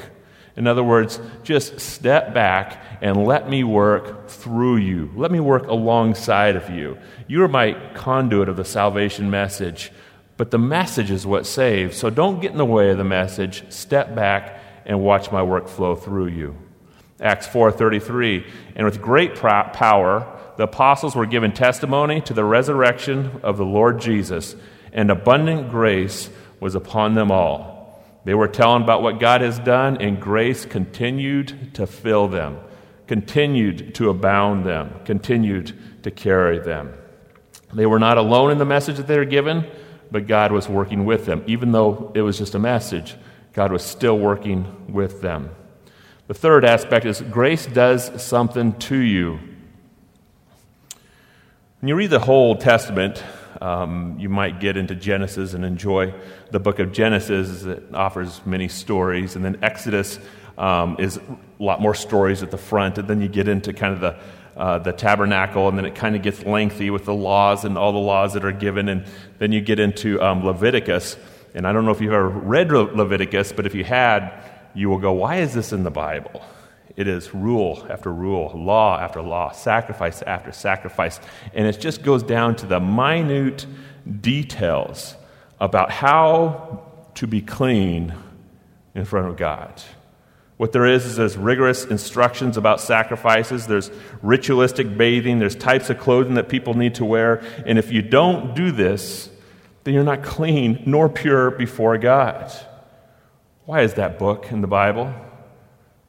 In 0.56 0.66
other 0.66 0.84
words, 0.84 1.18
just 1.42 1.80
step 1.80 2.32
back 2.32 2.84
and 3.00 3.24
let 3.24 3.48
me 3.48 3.64
work 3.64 4.28
through 4.28 4.76
you. 4.76 5.10
Let 5.16 5.32
me 5.32 5.40
work 5.40 5.66
alongside 5.66 6.54
of 6.54 6.70
you. 6.70 6.98
You 7.26 7.42
are 7.42 7.48
my 7.48 7.72
conduit 7.94 8.48
of 8.48 8.56
the 8.56 8.64
salvation 8.64 9.30
message, 9.30 9.90
but 10.36 10.50
the 10.50 10.58
message 10.58 11.10
is 11.10 11.26
what 11.26 11.46
saves. 11.46 11.96
So 11.96 12.08
don't 12.08 12.40
get 12.40 12.52
in 12.52 12.58
the 12.58 12.64
way 12.64 12.90
of 12.90 12.98
the 12.98 13.04
message. 13.04 13.64
Step 13.72 14.14
back 14.14 14.60
and 14.86 15.00
watch 15.00 15.32
my 15.32 15.42
work 15.42 15.66
flow 15.66 15.96
through 15.96 16.26
you. 16.26 16.56
Acts 17.20 17.48
4:33 17.48 18.44
And 18.76 18.84
with 18.84 19.00
great 19.00 19.34
power 19.34 20.33
the 20.56 20.64
apostles 20.64 21.16
were 21.16 21.26
given 21.26 21.52
testimony 21.52 22.20
to 22.22 22.34
the 22.34 22.44
resurrection 22.44 23.40
of 23.42 23.56
the 23.56 23.64
Lord 23.64 24.00
Jesus, 24.00 24.56
and 24.92 25.10
abundant 25.10 25.70
grace 25.70 26.30
was 26.60 26.74
upon 26.74 27.14
them 27.14 27.30
all. 27.30 28.02
They 28.24 28.34
were 28.34 28.48
telling 28.48 28.82
about 28.82 29.02
what 29.02 29.20
God 29.20 29.40
has 29.40 29.58
done, 29.58 29.98
and 30.00 30.20
grace 30.20 30.64
continued 30.64 31.74
to 31.74 31.86
fill 31.86 32.28
them, 32.28 32.58
continued 33.06 33.94
to 33.96 34.08
abound 34.10 34.64
them, 34.64 34.94
continued 35.04 35.76
to 36.04 36.10
carry 36.10 36.58
them. 36.58 36.94
They 37.72 37.86
were 37.86 37.98
not 37.98 38.18
alone 38.18 38.50
in 38.50 38.58
the 38.58 38.64
message 38.64 38.96
that 38.96 39.08
they 39.08 39.18
were 39.18 39.24
given, 39.24 39.66
but 40.10 40.26
God 40.26 40.52
was 40.52 40.68
working 40.68 41.04
with 41.04 41.26
them. 41.26 41.42
Even 41.46 41.72
though 41.72 42.12
it 42.14 42.22
was 42.22 42.38
just 42.38 42.54
a 42.54 42.58
message, 42.58 43.16
God 43.52 43.72
was 43.72 43.82
still 43.82 44.18
working 44.18 44.92
with 44.92 45.20
them. 45.20 45.50
The 46.26 46.34
third 46.34 46.64
aspect 46.64 47.04
is 47.04 47.20
grace 47.20 47.66
does 47.66 48.22
something 48.22 48.72
to 48.80 48.96
you. 48.96 49.40
When 51.84 51.88
you 51.90 51.96
read 51.96 52.08
the 52.08 52.18
whole 52.18 52.56
Testament, 52.56 53.22
um, 53.60 54.16
you 54.18 54.30
might 54.30 54.58
get 54.58 54.78
into 54.78 54.94
Genesis 54.94 55.52
and 55.52 55.66
enjoy 55.66 56.14
the 56.50 56.58
book 56.58 56.78
of 56.78 56.92
Genesis. 56.92 57.62
It 57.64 57.82
offers 57.92 58.40
many 58.46 58.68
stories. 58.68 59.36
And 59.36 59.44
then 59.44 59.58
Exodus 59.60 60.18
um, 60.56 60.96
is 60.98 61.18
a 61.18 61.38
lot 61.58 61.82
more 61.82 61.94
stories 61.94 62.42
at 62.42 62.50
the 62.50 62.56
front. 62.56 62.96
And 62.96 63.06
then 63.06 63.20
you 63.20 63.28
get 63.28 63.48
into 63.48 63.74
kind 63.74 63.92
of 63.92 64.00
the, 64.00 64.16
uh, 64.58 64.78
the 64.78 64.92
tabernacle, 64.92 65.68
and 65.68 65.76
then 65.76 65.84
it 65.84 65.94
kind 65.94 66.16
of 66.16 66.22
gets 66.22 66.42
lengthy 66.46 66.88
with 66.88 67.04
the 67.04 67.12
laws 67.12 67.66
and 67.66 67.76
all 67.76 67.92
the 67.92 67.98
laws 67.98 68.32
that 68.32 68.46
are 68.46 68.50
given. 68.52 68.88
And 68.88 69.04
then 69.38 69.52
you 69.52 69.60
get 69.60 69.78
into 69.78 70.18
um, 70.22 70.42
Leviticus. 70.42 71.18
And 71.54 71.66
I 71.66 71.74
don't 71.74 71.84
know 71.84 71.90
if 71.90 72.00
you've 72.00 72.14
ever 72.14 72.30
read 72.30 72.72
Leviticus, 72.72 73.52
but 73.52 73.66
if 73.66 73.74
you 73.74 73.84
had, 73.84 74.32
you 74.72 74.88
will 74.88 75.00
go, 75.00 75.12
why 75.12 75.36
is 75.40 75.52
this 75.52 75.70
in 75.70 75.82
the 75.82 75.90
Bible? 75.90 76.42
It 76.96 77.08
is 77.08 77.34
rule 77.34 77.86
after 77.90 78.12
rule, 78.12 78.52
law 78.54 78.98
after 78.98 79.20
law, 79.20 79.50
sacrifice 79.50 80.22
after 80.22 80.52
sacrifice. 80.52 81.18
And 81.52 81.66
it 81.66 81.80
just 81.80 82.02
goes 82.02 82.22
down 82.22 82.56
to 82.56 82.66
the 82.66 82.78
minute 82.78 83.66
details 84.20 85.16
about 85.60 85.90
how 85.90 86.84
to 87.14 87.26
be 87.26 87.40
clean 87.40 88.14
in 88.94 89.04
front 89.04 89.28
of 89.28 89.36
God. 89.36 89.82
What 90.56 90.70
there 90.70 90.86
is 90.86 91.04
is 91.04 91.16
there's 91.16 91.36
rigorous 91.36 91.84
instructions 91.84 92.56
about 92.56 92.80
sacrifices, 92.80 93.66
there's 93.66 93.90
ritualistic 94.22 94.96
bathing, 94.96 95.40
there's 95.40 95.56
types 95.56 95.90
of 95.90 95.98
clothing 95.98 96.34
that 96.34 96.48
people 96.48 96.74
need 96.74 96.94
to 96.96 97.04
wear. 97.04 97.42
And 97.66 97.76
if 97.76 97.90
you 97.90 98.02
don't 98.02 98.54
do 98.54 98.70
this, 98.70 99.30
then 99.82 99.94
you're 99.94 100.04
not 100.04 100.22
clean 100.22 100.82
nor 100.86 101.08
pure 101.08 101.50
before 101.50 101.98
God. 101.98 102.52
Why 103.64 103.80
is 103.80 103.94
that 103.94 104.18
book 104.18 104.52
in 104.52 104.60
the 104.60 104.68
Bible? 104.68 105.12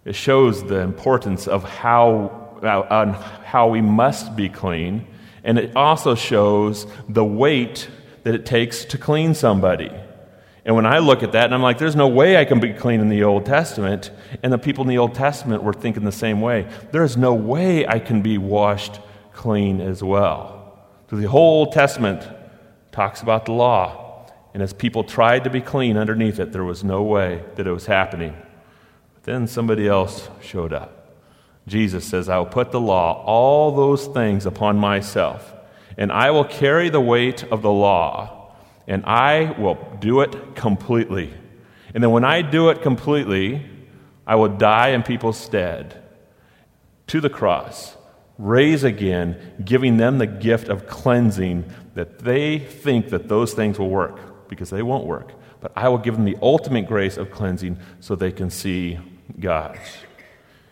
It 0.05 0.13
shows 0.15 0.63
the 0.63 0.79
importance 0.81 1.47
of 1.47 1.63
how, 1.63 2.59
uh, 2.61 2.93
on 2.93 3.13
how 3.13 3.67
we 3.69 3.81
must 3.81 4.35
be 4.35 4.49
clean, 4.49 5.07
and 5.43 5.57
it 5.57 5.75
also 5.75 6.13
shows 6.13 6.85
the 7.09 7.25
weight 7.25 7.89
that 8.23 8.35
it 8.35 8.45
takes 8.45 8.85
to 8.85 8.99
clean 8.99 9.33
somebody. 9.33 9.91
And 10.63 10.75
when 10.75 10.85
I 10.85 10.99
look 10.99 11.23
at 11.23 11.31
that, 11.33 11.45
and 11.45 11.53
I'm 11.53 11.61
like, 11.63 11.79
there's 11.79 11.95
no 11.95 12.07
way 12.07 12.37
I 12.37 12.45
can 12.45 12.59
be 12.59 12.73
clean 12.73 12.99
in 12.99 13.09
the 13.09 13.23
Old 13.23 13.45
Testament, 13.45 14.11
and 14.43 14.53
the 14.53 14.57
people 14.59 14.83
in 14.83 14.87
the 14.87 14.97
Old 14.99 15.15
Testament 15.15 15.63
were 15.63 15.73
thinking 15.73 16.03
the 16.03 16.11
same 16.11 16.39
way. 16.39 16.67
There 16.91 17.03
is 17.03 17.17
no 17.17 17.33
way 17.33 17.87
I 17.87 17.99
can 17.99 18.21
be 18.21 18.37
washed 18.37 18.99
clean 19.33 19.81
as 19.81 20.03
well. 20.03 20.79
So 21.09 21.15
the 21.17 21.27
whole 21.27 21.65
Old 21.65 21.71
Testament 21.71 22.27
talks 22.91 23.21
about 23.21 23.45
the 23.45 23.53
law, 23.53 24.27
and 24.53 24.61
as 24.61 24.71
people 24.71 25.03
tried 25.03 25.43
to 25.43 25.49
be 25.49 25.61
clean 25.61 25.97
underneath 25.97 26.39
it, 26.39 26.51
there 26.51 26.63
was 26.63 26.83
no 26.83 27.03
way 27.03 27.43
that 27.55 27.67
it 27.67 27.71
was 27.71 27.85
happening. 27.87 28.35
Then 29.25 29.47
somebody 29.47 29.87
else 29.87 30.29
showed 30.41 30.71
up. 30.71 31.17
Jesus 31.67 32.05
says, 32.05 32.29
I 32.29 32.37
will 32.37 32.45
put 32.45 32.71
the 32.71 32.79
law, 32.79 33.23
all 33.25 33.71
those 33.75 34.05
things 34.05 34.45
upon 34.45 34.77
myself, 34.77 35.51
and 35.97 36.11
I 36.11 36.29
will 36.29 36.45
carry 36.45 36.89
the 36.89 37.01
weight 37.01 37.43
of 37.45 37.63
the 37.63 37.71
law, 37.71 38.53
and 38.87 39.03
I 39.05 39.55
will 39.59 39.79
do 39.99 40.21
it 40.21 40.55
completely. 40.55 41.33
And 41.95 42.03
then 42.03 42.11
when 42.11 42.23
I 42.23 42.43
do 42.43 42.69
it 42.69 42.83
completely, 42.83 43.65
I 44.27 44.35
will 44.35 44.49
die 44.49 44.89
in 44.89 45.01
people's 45.01 45.39
stead 45.39 46.03
to 47.07 47.19
the 47.19 47.31
cross, 47.31 47.97
raise 48.37 48.83
again, 48.83 49.55
giving 49.63 49.97
them 49.97 50.19
the 50.19 50.27
gift 50.27 50.67
of 50.67 50.85
cleansing 50.85 51.65
that 51.95 52.19
they 52.19 52.59
think 52.59 53.09
that 53.09 53.27
those 53.27 53.55
things 53.55 53.79
will 53.79 53.89
work, 53.89 54.47
because 54.49 54.69
they 54.69 54.83
won't 54.83 55.07
work. 55.07 55.31
But 55.61 55.71
I 55.75 55.89
will 55.89 55.97
give 55.97 56.15
them 56.15 56.25
the 56.25 56.37
ultimate 56.43 56.85
grace 56.85 57.17
of 57.17 57.31
cleansing 57.31 57.79
so 57.99 58.15
they 58.15 58.31
can 58.31 58.51
see 58.51 58.99
God. 59.39 59.79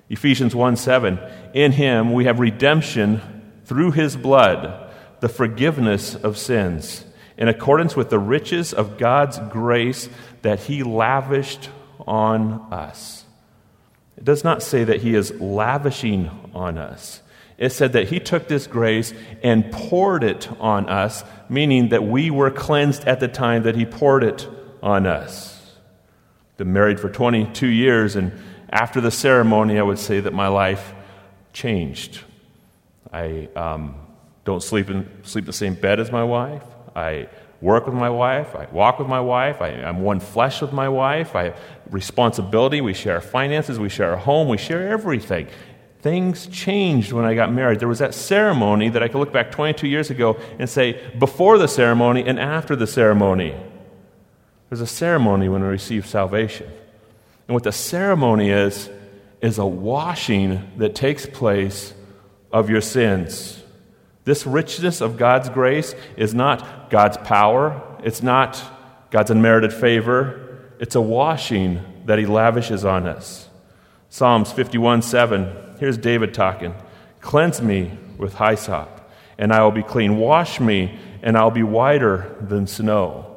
Ephesians 0.09 0.53
1 0.53 0.75
7, 0.75 1.19
in 1.53 1.71
him 1.71 2.13
we 2.13 2.25
have 2.25 2.39
redemption 2.39 3.21
through 3.65 3.91
his 3.91 4.15
blood, 4.15 4.91
the 5.21 5.29
forgiveness 5.29 6.15
of 6.15 6.37
sins, 6.37 7.05
in 7.37 7.47
accordance 7.47 7.95
with 7.95 8.09
the 8.09 8.19
riches 8.19 8.73
of 8.73 8.97
God's 8.97 9.39
grace 9.49 10.09
that 10.41 10.61
he 10.61 10.83
lavished 10.83 11.69
on 12.05 12.67
us. 12.71 13.25
It 14.17 14.23
does 14.23 14.43
not 14.43 14.61
say 14.61 14.83
that 14.83 15.01
he 15.01 15.15
is 15.15 15.39
lavishing 15.39 16.29
on 16.53 16.77
us. 16.77 17.21
It 17.57 17.71
said 17.71 17.93
that 17.93 18.09
he 18.09 18.19
took 18.19 18.47
this 18.47 18.67
grace 18.67 19.13
and 19.41 19.71
poured 19.71 20.23
it 20.23 20.49
on 20.59 20.89
us, 20.89 21.23
meaning 21.49 21.89
that 21.89 22.03
we 22.03 22.29
were 22.29 22.51
cleansed 22.51 23.05
at 23.05 23.19
the 23.19 23.27
time 23.27 23.63
that 23.63 23.75
he 23.75 23.85
poured 23.85 24.23
it 24.23 24.47
on 24.81 25.07
us. 25.07 25.52
Been 26.57 26.71
married 26.71 26.99
for 26.99 27.09
22 27.09 27.67
years, 27.67 28.15
and 28.15 28.31
after 28.69 29.01
the 29.01 29.11
ceremony, 29.11 29.79
I 29.79 29.83
would 29.83 29.99
say 29.99 30.19
that 30.19 30.33
my 30.33 30.47
life 30.47 30.93
changed. 31.51 32.21
I 33.11 33.49
um, 33.55 33.95
don't 34.45 34.61
sleep 34.61 34.89
in, 34.89 35.09
sleep 35.23 35.45
the 35.45 35.53
same 35.53 35.75
bed 35.75 35.99
as 35.99 36.11
my 36.11 36.23
wife. 36.23 36.63
I 36.95 37.27
work 37.61 37.85
with 37.85 37.95
my 37.95 38.09
wife. 38.09 38.55
I 38.55 38.67
walk 38.71 38.99
with 38.99 39.07
my 39.07 39.21
wife. 39.21 39.61
I, 39.61 39.69
am 39.69 40.01
one 40.01 40.19
flesh 40.19 40.61
with 40.61 40.73
my 40.73 40.89
wife. 40.89 41.35
I 41.35 41.43
have 41.45 41.59
responsibility. 41.89 42.81
We 42.81 42.93
share 42.93 43.21
finances. 43.21 43.79
We 43.79 43.89
share 43.89 44.13
a 44.13 44.19
home. 44.19 44.49
We 44.49 44.57
share 44.57 44.89
everything. 44.89 45.47
Things 46.01 46.47
changed 46.47 47.13
when 47.13 47.23
I 47.23 47.33
got 47.33 47.53
married. 47.53 47.79
There 47.79 47.87
was 47.87 47.99
that 47.99 48.13
ceremony 48.13 48.89
that 48.89 49.01
I 49.01 49.07
could 49.07 49.19
look 49.19 49.31
back 49.31 49.51
22 49.51 49.87
years 49.87 50.09
ago 50.09 50.37
and 50.59 50.69
say, 50.69 50.99
before 51.17 51.57
the 51.57 51.67
ceremony 51.67 52.25
and 52.27 52.37
after 52.37 52.75
the 52.75 52.85
ceremony. 52.85 53.55
There's 54.73 54.81
a 54.81 54.87
ceremony 54.87 55.49
when 55.49 55.61
we 55.61 55.67
receive 55.67 56.07
salvation. 56.07 56.65
And 57.47 57.53
what 57.53 57.61
the 57.61 57.71
ceremony 57.71 58.49
is, 58.49 58.89
is 59.39 59.59
a 59.59 59.65
washing 59.67 60.67
that 60.77 60.95
takes 60.95 61.27
place 61.27 61.93
of 62.51 62.71
your 62.71 62.81
sins. 62.81 63.61
This 64.23 64.47
richness 64.47 64.99
of 64.99 65.15
God's 65.15 65.49
grace 65.49 65.93
is 66.17 66.33
not 66.33 66.89
God's 66.89 67.17
power, 67.17 67.83
it's 68.01 68.23
not 68.23 68.59
God's 69.11 69.29
unmerited 69.29 69.71
favor, 69.71 70.57
it's 70.79 70.95
a 70.95 71.01
washing 71.01 71.79
that 72.07 72.17
He 72.17 72.25
lavishes 72.25 72.83
on 72.83 73.05
us. 73.05 73.47
Psalms 74.09 74.51
51 74.51 75.03
7 75.03 75.75
Here's 75.79 75.99
David 75.99 76.33
talking 76.33 76.73
Cleanse 77.21 77.61
me 77.61 77.95
with 78.17 78.39
hyssop, 78.39 79.07
and 79.37 79.53
I 79.53 79.63
will 79.63 79.69
be 79.69 79.83
clean. 79.83 80.17
Wash 80.17 80.59
me, 80.59 80.97
and 81.21 81.37
I'll 81.37 81.51
be 81.51 81.61
whiter 81.61 82.35
than 82.41 82.65
snow. 82.65 83.32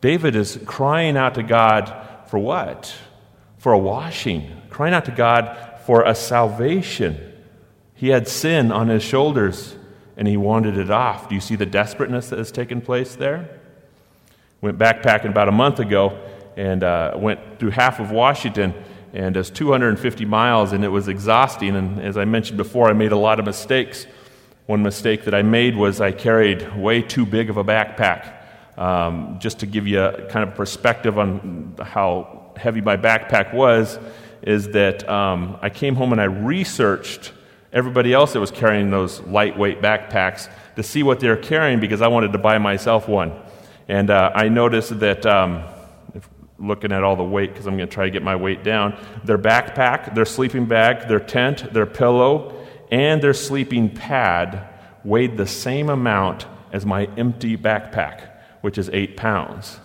David 0.00 0.34
is 0.34 0.58
crying 0.64 1.16
out 1.16 1.34
to 1.34 1.42
God 1.42 1.94
for 2.26 2.38
what? 2.38 2.94
For 3.58 3.72
a 3.72 3.78
washing, 3.78 4.50
crying 4.70 4.94
out 4.94 5.04
to 5.06 5.10
God 5.10 5.80
for 5.84 6.04
a 6.04 6.14
salvation. 6.14 7.18
He 7.94 8.08
had 8.08 8.28
sin 8.28 8.72
on 8.72 8.88
his 8.88 9.02
shoulders 9.02 9.76
and 10.16 10.26
he 10.26 10.36
wanted 10.36 10.78
it 10.78 10.90
off. 10.90 11.28
Do 11.28 11.34
you 11.34 11.40
see 11.40 11.56
the 11.56 11.66
desperateness 11.66 12.30
that 12.30 12.38
has 12.38 12.50
taken 12.50 12.80
place 12.80 13.14
there? 13.16 13.60
Went 14.60 14.78
backpacking 14.78 15.30
about 15.30 15.48
a 15.48 15.52
month 15.52 15.78
ago 15.80 16.18
and 16.56 16.82
uh, 16.82 17.14
went 17.16 17.58
through 17.58 17.70
half 17.70 18.00
of 18.00 18.10
Washington 18.10 18.74
and 19.12 19.36
it's 19.36 19.50
250 19.50 20.24
miles, 20.24 20.72
and 20.72 20.84
it 20.84 20.88
was 20.88 21.08
exhausting. 21.08 21.74
And 21.74 22.00
as 22.00 22.16
I 22.16 22.24
mentioned 22.24 22.56
before, 22.56 22.88
I 22.88 22.92
made 22.92 23.12
a 23.12 23.16
lot 23.16 23.40
of 23.40 23.44
mistakes. 23.44 24.06
One 24.66 24.82
mistake 24.82 25.24
that 25.24 25.34
I 25.34 25.42
made 25.42 25.74
was 25.76 26.00
I 26.00 26.12
carried 26.12 26.76
way 26.76 27.02
too 27.02 27.26
big 27.26 27.50
of 27.50 27.56
a 27.56 27.64
backpack. 27.64 28.39
Um, 28.76 29.38
just 29.40 29.60
to 29.60 29.66
give 29.66 29.86
you 29.86 30.00
a 30.00 30.26
kind 30.28 30.48
of 30.48 30.54
perspective 30.54 31.18
on 31.18 31.74
how 31.82 32.52
heavy 32.56 32.80
my 32.80 32.96
backpack 32.96 33.52
was, 33.52 33.98
is 34.42 34.68
that 34.68 35.06
um, 35.08 35.58
I 35.60 35.68
came 35.70 35.94
home 35.94 36.12
and 36.12 36.20
I 36.20 36.24
researched 36.24 37.32
everybody 37.72 38.12
else 38.12 38.32
that 38.32 38.40
was 38.40 38.50
carrying 38.50 38.90
those 38.90 39.20
lightweight 39.20 39.82
backpacks 39.82 40.50
to 40.76 40.82
see 40.82 41.02
what 41.02 41.20
they're 41.20 41.36
carrying 41.36 41.78
because 41.78 42.00
I 42.00 42.08
wanted 42.08 42.32
to 42.32 42.38
buy 42.38 42.58
myself 42.58 43.08
one. 43.08 43.32
And 43.88 44.10
uh, 44.10 44.32
I 44.34 44.48
noticed 44.48 44.98
that. 45.00 45.26
Um, 45.26 45.64
looking 46.60 46.92
at 46.92 47.02
all 47.02 47.16
the 47.16 47.24
weight 47.24 47.52
because 47.52 47.66
I'm 47.66 47.76
going 47.76 47.88
to 47.88 47.94
try 47.94 48.04
to 48.04 48.10
get 48.10 48.22
my 48.22 48.36
weight 48.36 48.62
down. 48.62 48.96
Their 49.24 49.38
backpack, 49.38 50.14
their 50.14 50.26
sleeping 50.26 50.66
bag, 50.66 51.08
their 51.08 51.20
tent, 51.20 51.72
their 51.72 51.86
pillow, 51.86 52.66
and 52.90 53.22
their 53.22 53.34
sleeping 53.34 53.88
pad 53.88 54.68
weighed 55.04 55.36
the 55.36 55.46
same 55.46 55.88
amount 55.88 56.46
as 56.72 56.84
my 56.84 57.08
empty 57.16 57.56
backpack, 57.56 58.29
which 58.60 58.78
is 58.78 58.90
eight 58.92 59.16
pounds. 59.16 59.80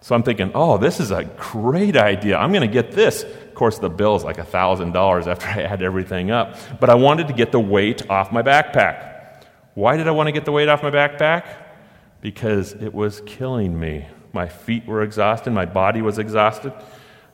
So 0.00 0.14
I'm 0.14 0.22
thinking, 0.22 0.52
oh, 0.54 0.78
this 0.78 1.00
is 1.00 1.10
a 1.10 1.24
great 1.24 1.96
idea. 1.96 2.36
I'm 2.36 2.52
going 2.52 2.66
to 2.66 2.72
get 2.72 2.92
this. 2.92 3.24
Of 3.24 3.54
course, 3.54 3.78
the 3.78 3.90
bill 3.90 4.14
is 4.16 4.24
like 4.24 4.36
$1,000 4.36 5.26
after 5.26 5.46
I 5.46 5.62
add 5.62 5.82
everything 5.82 6.30
up. 6.30 6.56
But 6.80 6.88
I 6.88 6.94
wanted 6.94 7.26
to 7.28 7.34
get 7.34 7.50
the 7.50 7.60
weight 7.60 8.08
off 8.08 8.30
my 8.30 8.42
backpack. 8.42 9.44
Why 9.74 9.96
did 9.96 10.08
I 10.08 10.12
want 10.12 10.28
to 10.28 10.32
get 10.32 10.44
the 10.44 10.52
weight 10.52 10.68
off 10.68 10.82
my 10.82 10.90
backpack? 10.90 11.44
Because 12.20 12.72
it 12.72 12.94
was 12.94 13.22
killing 13.26 13.78
me. 13.78 14.06
My 14.32 14.48
feet 14.48 14.86
were 14.86 15.02
exhausted, 15.02 15.50
my 15.50 15.66
body 15.66 16.02
was 16.02 16.18
exhausted. 16.18 16.72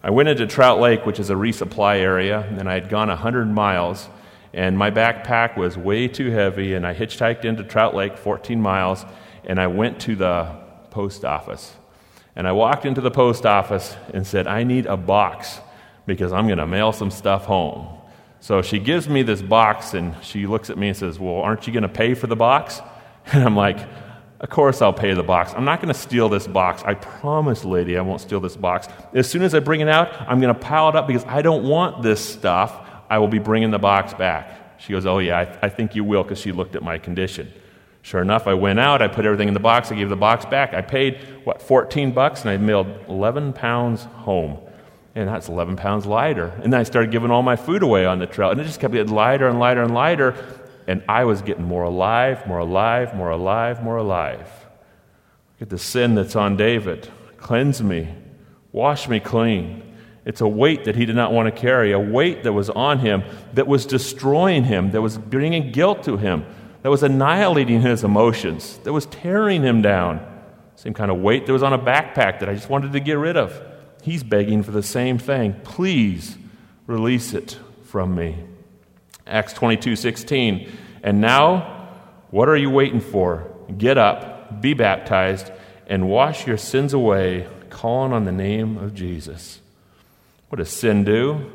I 0.02 0.10
went 0.10 0.28
into 0.28 0.46
Trout 0.46 0.80
Lake, 0.80 1.06
which 1.06 1.18
is 1.18 1.30
a 1.30 1.34
resupply 1.34 1.98
area, 1.98 2.40
and 2.40 2.68
I 2.68 2.74
had 2.74 2.88
gone 2.88 3.08
100 3.08 3.46
miles, 3.46 4.08
and 4.52 4.76
my 4.76 4.90
backpack 4.90 5.56
was 5.56 5.78
way 5.78 6.08
too 6.08 6.30
heavy, 6.30 6.74
and 6.74 6.86
I 6.86 6.94
hitchhiked 6.94 7.44
into 7.44 7.64
Trout 7.64 7.94
Lake 7.94 8.18
14 8.18 8.60
miles, 8.60 9.04
and 9.44 9.58
I 9.58 9.66
went 9.66 10.00
to 10.00 10.14
the 10.14 10.63
post 10.94 11.24
office. 11.24 11.74
And 12.36 12.46
I 12.46 12.52
walked 12.52 12.86
into 12.86 13.00
the 13.00 13.10
post 13.10 13.44
office 13.44 13.96
and 14.12 14.24
said, 14.24 14.46
I 14.46 14.62
need 14.62 14.86
a 14.86 14.96
box 14.96 15.60
because 16.06 16.32
I'm 16.32 16.46
going 16.46 16.58
to 16.58 16.66
mail 16.66 16.92
some 16.92 17.10
stuff 17.10 17.44
home. 17.46 17.88
So 18.38 18.62
she 18.62 18.78
gives 18.78 19.08
me 19.08 19.22
this 19.22 19.42
box, 19.42 19.94
and 19.94 20.14
she 20.22 20.46
looks 20.46 20.70
at 20.70 20.78
me 20.78 20.88
and 20.88 20.96
says, 20.96 21.18
Well, 21.18 21.36
aren't 21.36 21.66
you 21.66 21.72
going 21.72 21.82
to 21.82 21.88
pay 21.88 22.14
for 22.14 22.26
the 22.26 22.36
box? 22.36 22.80
And 23.32 23.42
I'm 23.42 23.56
like, 23.56 23.78
of 24.38 24.50
course, 24.50 24.82
I'll 24.82 24.92
pay 24.92 25.14
the 25.14 25.22
box. 25.22 25.54
I'm 25.56 25.64
not 25.64 25.80
going 25.80 25.92
to 25.92 25.98
steal 25.98 26.28
this 26.28 26.46
box. 26.46 26.82
I 26.84 26.92
promise, 26.92 27.64
lady, 27.64 27.96
I 27.96 28.02
won't 28.02 28.20
steal 28.20 28.38
this 28.38 28.54
box. 28.54 28.86
As 29.14 29.26
soon 29.30 29.40
as 29.40 29.54
I 29.54 29.60
bring 29.60 29.80
it 29.80 29.88
out, 29.88 30.12
I'm 30.28 30.42
going 30.42 30.52
to 30.52 30.60
pile 30.60 30.90
it 30.90 30.96
up 30.96 31.06
because 31.06 31.24
I 31.24 31.40
don't 31.40 31.64
want 31.64 32.02
this 32.02 32.22
stuff. 32.22 32.78
I 33.08 33.16
will 33.16 33.28
be 33.28 33.38
bringing 33.38 33.70
the 33.70 33.78
box 33.78 34.12
back. 34.12 34.78
She 34.78 34.92
goes, 34.92 35.06
Oh, 35.06 35.20
yeah, 35.20 35.40
I, 35.40 35.44
th- 35.46 35.58
I 35.62 35.70
think 35.70 35.94
you 35.94 36.04
will 36.04 36.22
because 36.22 36.38
she 36.38 36.52
looked 36.52 36.76
at 36.76 36.82
my 36.82 36.98
condition. 36.98 37.50
Sure 38.04 38.22
enough, 38.22 38.46
I 38.46 38.54
went 38.54 38.78
out, 38.78 39.02
I 39.02 39.08
put 39.08 39.26
everything 39.26 39.48
in 39.48 39.54
the 39.54 39.60
box, 39.60 39.90
I 39.90 39.96
gave 39.96 40.08
the 40.08 40.16
box 40.16 40.44
back. 40.44 40.74
I 40.74 40.80
paid, 40.80 41.18
what, 41.42 41.60
14 41.60 42.12
bucks, 42.12 42.42
and 42.42 42.50
I 42.50 42.56
mailed 42.56 42.86
11 43.08 43.54
pounds 43.54 44.04
home. 44.04 44.58
And 45.16 45.28
that's 45.28 45.48
11 45.48 45.76
pounds 45.76 46.06
lighter. 46.06 46.52
And 46.62 46.72
then 46.72 46.80
I 46.80 46.84
started 46.84 47.10
giving 47.10 47.32
all 47.32 47.42
my 47.42 47.56
food 47.56 47.82
away 47.82 48.06
on 48.06 48.20
the 48.20 48.26
trail, 48.26 48.50
and 48.50 48.60
it 48.60 48.64
just 48.64 48.78
kept 48.78 48.94
getting 48.94 49.12
lighter 49.12 49.48
and 49.48 49.58
lighter 49.58 49.82
and 49.82 49.92
lighter 49.92 50.36
and 50.86 51.02
I 51.08 51.24
was 51.24 51.42
getting 51.42 51.64
more 51.64 51.84
alive, 51.84 52.46
more 52.46 52.58
alive, 52.58 53.14
more 53.14 53.30
alive, 53.30 53.82
more 53.82 53.96
alive. 53.96 54.48
Look 55.54 55.62
at 55.62 55.70
the 55.70 55.78
sin 55.78 56.14
that's 56.14 56.36
on 56.36 56.56
David. 56.56 57.10
Cleanse 57.36 57.82
me, 57.82 58.08
wash 58.72 59.08
me 59.08 59.20
clean. 59.20 59.82
It's 60.24 60.40
a 60.40 60.48
weight 60.48 60.84
that 60.84 60.96
he 60.96 61.04
did 61.06 61.16
not 61.16 61.32
want 61.32 61.54
to 61.54 61.60
carry, 61.60 61.92
a 61.92 61.98
weight 61.98 62.44
that 62.44 62.52
was 62.52 62.70
on 62.70 62.98
him 62.98 63.24
that 63.54 63.66
was 63.66 63.84
destroying 63.84 64.64
him, 64.64 64.90
that 64.92 65.02
was 65.02 65.18
bringing 65.18 65.70
guilt 65.70 66.02
to 66.04 66.16
him, 66.16 66.44
that 66.84 66.90
was 66.90 67.02
annihilating 67.02 67.80
his 67.80 68.04
emotions, 68.04 68.76
that 68.84 68.92
was 68.92 69.06
tearing 69.06 69.62
him 69.62 69.80
down. 69.80 70.20
Same 70.76 70.92
kind 70.92 71.10
of 71.10 71.16
weight 71.16 71.46
that 71.46 71.52
was 71.52 71.62
on 71.62 71.72
a 71.72 71.78
backpack 71.78 72.40
that 72.40 72.48
I 72.50 72.54
just 72.54 72.68
wanted 72.68 72.92
to 72.92 73.00
get 73.00 73.14
rid 73.14 73.38
of. 73.38 73.58
He's 74.02 74.22
begging 74.22 74.62
for 74.62 74.70
the 74.70 74.82
same 74.82 75.16
thing. 75.16 75.58
Please 75.64 76.36
release 76.86 77.32
it 77.32 77.58
from 77.84 78.14
me. 78.14 78.36
Acts 79.26 79.54
22 79.54 79.96
16. 79.96 80.70
And 81.02 81.22
now, 81.22 81.88
what 82.30 82.50
are 82.50 82.56
you 82.56 82.68
waiting 82.68 83.00
for? 83.00 83.50
Get 83.78 83.96
up, 83.96 84.60
be 84.60 84.74
baptized, 84.74 85.50
and 85.86 86.06
wash 86.06 86.46
your 86.46 86.58
sins 86.58 86.92
away, 86.92 87.48
calling 87.70 88.12
on 88.12 88.24
the 88.24 88.32
name 88.32 88.76
of 88.76 88.94
Jesus. 88.94 89.62
What 90.50 90.58
does 90.58 90.68
sin 90.68 91.02
do? 91.02 91.50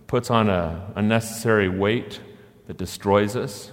It 0.00 0.06
puts 0.08 0.28
on 0.28 0.50
a 0.50 0.90
unnecessary 0.96 1.68
weight 1.68 2.18
that 2.66 2.78
destroys 2.78 3.36
us, 3.36 3.70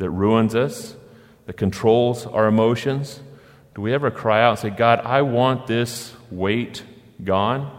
that 0.00 0.10
ruins 0.10 0.54
us, 0.54 0.96
that 1.46 1.56
controls 1.56 2.26
our 2.26 2.46
emotions. 2.46 3.20
Do 3.74 3.82
we 3.82 3.94
ever 3.94 4.10
cry 4.10 4.42
out 4.42 4.50
and 4.50 4.58
say, 4.58 4.70
God, 4.70 5.00
I 5.00 5.22
want 5.22 5.66
this 5.66 6.14
weight 6.30 6.82
gone? 7.22 7.70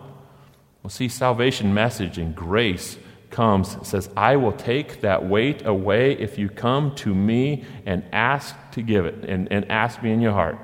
Well, 0.81 0.89
see, 0.89 1.09
salvation 1.09 1.73
message 1.73 2.17
and 2.17 2.35
grace 2.35 2.97
comes 3.29 3.75
says, 3.87 4.09
I 4.15 4.35
will 4.35 4.51
take 4.51 5.01
that 5.01 5.25
weight 5.25 5.65
away 5.65 6.13
if 6.13 6.37
you 6.37 6.49
come 6.49 6.95
to 6.95 7.13
me 7.13 7.65
and 7.85 8.03
ask 8.11 8.55
to 8.71 8.81
give 8.81 9.05
it, 9.05 9.25
and, 9.25 9.51
and 9.51 9.71
ask 9.71 10.03
me 10.03 10.11
in 10.11 10.21
your 10.21 10.33
heart. 10.33 10.59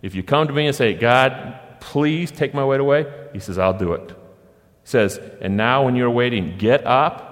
If 0.00 0.14
you 0.14 0.22
come 0.22 0.46
to 0.46 0.52
me 0.52 0.66
and 0.66 0.76
say, 0.76 0.94
God, 0.94 1.58
please 1.80 2.30
take 2.30 2.54
my 2.54 2.64
weight 2.64 2.80
away, 2.80 3.06
he 3.32 3.40
says, 3.40 3.58
I'll 3.58 3.76
do 3.76 3.92
it. 3.92 4.08
He 4.10 4.14
says, 4.84 5.20
and 5.40 5.56
now 5.56 5.84
when 5.84 5.96
you're 5.96 6.10
waiting, 6.10 6.56
get 6.56 6.86
up, 6.86 7.27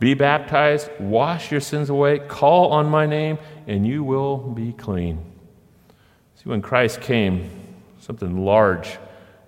be 0.00 0.14
baptized, 0.14 0.90
wash 0.98 1.52
your 1.52 1.60
sins 1.60 1.90
away, 1.90 2.18
call 2.18 2.72
on 2.72 2.88
my 2.88 3.06
name, 3.06 3.38
and 3.66 3.86
you 3.86 4.02
will 4.02 4.38
be 4.38 4.72
clean. 4.72 5.22
See, 6.36 6.48
when 6.48 6.62
Christ 6.62 7.02
came, 7.02 7.50
something 8.00 8.44
large 8.44 8.98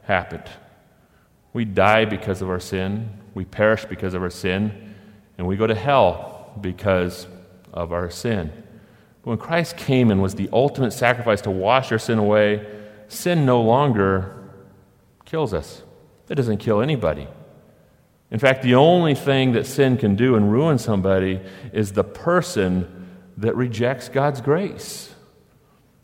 happened. 0.02 0.44
We 1.54 1.64
die 1.64 2.04
because 2.04 2.42
of 2.42 2.50
our 2.50 2.60
sin. 2.60 3.18
We 3.34 3.46
perish 3.46 3.86
because 3.86 4.12
of 4.12 4.22
our 4.22 4.30
sin, 4.30 4.94
and 5.38 5.46
we 5.46 5.56
go 5.56 5.66
to 5.66 5.74
hell 5.74 6.52
because 6.60 7.26
of 7.72 7.94
our 7.94 8.10
sin. 8.10 8.52
But 9.22 9.30
when 9.30 9.38
Christ 9.38 9.78
came 9.78 10.10
and 10.10 10.20
was 10.20 10.34
the 10.34 10.50
ultimate 10.52 10.92
sacrifice 10.92 11.40
to 11.42 11.50
wash 11.50 11.90
our 11.92 11.98
sin 11.98 12.18
away, 12.18 12.66
sin 13.08 13.46
no 13.46 13.62
longer 13.62 14.50
kills 15.24 15.54
us. 15.54 15.82
It 16.28 16.34
doesn't 16.34 16.58
kill 16.58 16.82
anybody. 16.82 17.26
In 18.32 18.38
fact, 18.38 18.62
the 18.62 18.74
only 18.76 19.14
thing 19.14 19.52
that 19.52 19.66
sin 19.66 19.98
can 19.98 20.16
do 20.16 20.36
and 20.36 20.50
ruin 20.50 20.78
somebody 20.78 21.38
is 21.74 21.92
the 21.92 22.02
person 22.02 23.20
that 23.36 23.54
rejects 23.54 24.08
God's 24.08 24.40
grace. 24.40 25.14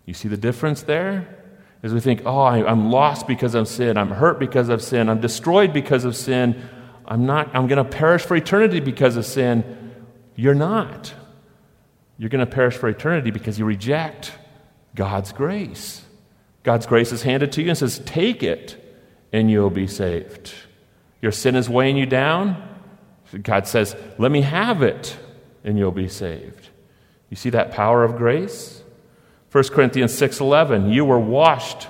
You 0.05 0.13
see 0.13 0.29
the 0.29 0.37
difference 0.37 0.83
there? 0.83 1.37
As 1.83 1.95
we 1.95 2.01
think, 2.01 2.23
oh, 2.27 2.41
I, 2.41 2.71
am 2.71 2.91
lost 2.91 3.27
because 3.27 3.55
of 3.55 3.67
sin, 3.67 3.97
I'm 3.97 4.11
hurt 4.11 4.39
because 4.39 4.69
of 4.69 4.83
sin, 4.83 5.09
I'm 5.09 5.23
destroyed 5.23 5.73
because 5.73 6.05
of 6.05 6.15
sin, 6.15 6.69
I'm 7.07 7.25
not, 7.25 7.55
I'm 7.55 7.67
going 7.67 7.83
to 7.83 7.91
perish 7.91 8.25
for 8.25 8.37
eternity 8.37 8.81
because 8.81 9.17
of 9.17 9.25
sin. 9.25 9.95
You're 10.37 10.55
not. 10.55 11.15
You're 12.19 12.29
going 12.29 12.45
to 12.45 12.53
perish 12.53 12.75
for 12.75 12.91
eternity 12.91 13.31
because 13.31 13.59
you 13.59 13.65
reject 13.65 14.33
God's 14.95 15.33
grace. 15.33 16.05
God's 16.63 16.85
grace 16.85 17.11
is 17.11 17.23
handed 17.23 17.53
to 17.53 17.63
you 17.63 17.71
and 17.71 17.79
says, 17.79 18.01
Take 18.05 18.43
it 18.43 18.77
and 19.33 19.51
you'll 19.51 19.71
be 19.71 19.87
saved. 19.87 20.53
Your 21.21 21.33
sin 21.33 21.57
is 21.57 21.69
weighing 21.69 21.97
you 21.97 22.07
down. 22.07 22.65
God 23.43 23.67
says, 23.67 23.97
Let 24.19 24.31
me 24.31 24.43
have 24.43 24.83
it 24.83 25.19
and 25.65 25.79
you'll 25.79 25.91
be 25.91 26.09
saved. 26.09 26.69
You 27.31 27.37
see 27.37 27.51
that 27.51 27.73
power 27.73 28.05
of 28.05 28.17
grace? 28.17 28.83
1 29.51 29.65
Corinthians 29.65 30.13
6:11 30.19 30.93
You 30.93 31.05
were 31.05 31.19
washed, 31.19 31.89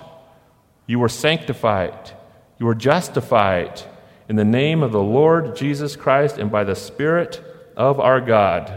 you 0.86 0.98
were 0.98 1.08
sanctified, 1.08 2.12
you 2.58 2.66
were 2.66 2.74
justified 2.74 3.82
in 4.28 4.36
the 4.36 4.44
name 4.44 4.82
of 4.82 4.92
the 4.92 5.02
Lord 5.02 5.56
Jesus 5.56 5.96
Christ 5.96 6.38
and 6.38 6.50
by 6.50 6.64
the 6.64 6.74
Spirit 6.74 7.42
of 7.76 8.00
our 8.00 8.20
God. 8.20 8.68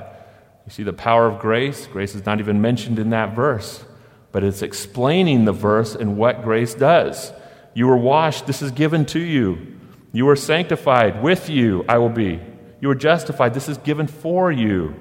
You 0.66 0.72
see 0.72 0.84
the 0.84 0.94
power 0.94 1.28
of 1.28 1.40
grace? 1.40 1.88
Grace 1.88 2.16
is 2.16 2.26
not 2.26 2.40
even 2.40 2.62
mentioned 2.62 3.00
in 3.00 3.10
that 3.10 3.36
verse, 3.36 3.84
but 4.32 4.44
it's 4.44 4.62
explaining 4.62 5.46
the 5.46 5.52
verse 5.52 5.96
and 5.96 6.18
what 6.18 6.44
grace 6.44 6.74
does. 6.74 7.34
You 7.74 7.88
were 7.88 7.98
washed, 7.98 8.48
this 8.48 8.62
is 8.62 8.72
given 8.72 9.06
to 9.08 9.20
you. 9.20 9.80
You 10.14 10.28
are 10.30 10.36
sanctified, 10.36 11.24
with 11.24 11.50
you 11.50 11.86
I 11.88 11.98
will 11.98 12.10
be. 12.10 12.40
You 12.82 12.90
are 12.90 12.96
justified, 12.96 13.54
this 13.54 13.70
is 13.70 13.78
given 13.78 14.08
for 14.08 14.52
you 14.52 14.96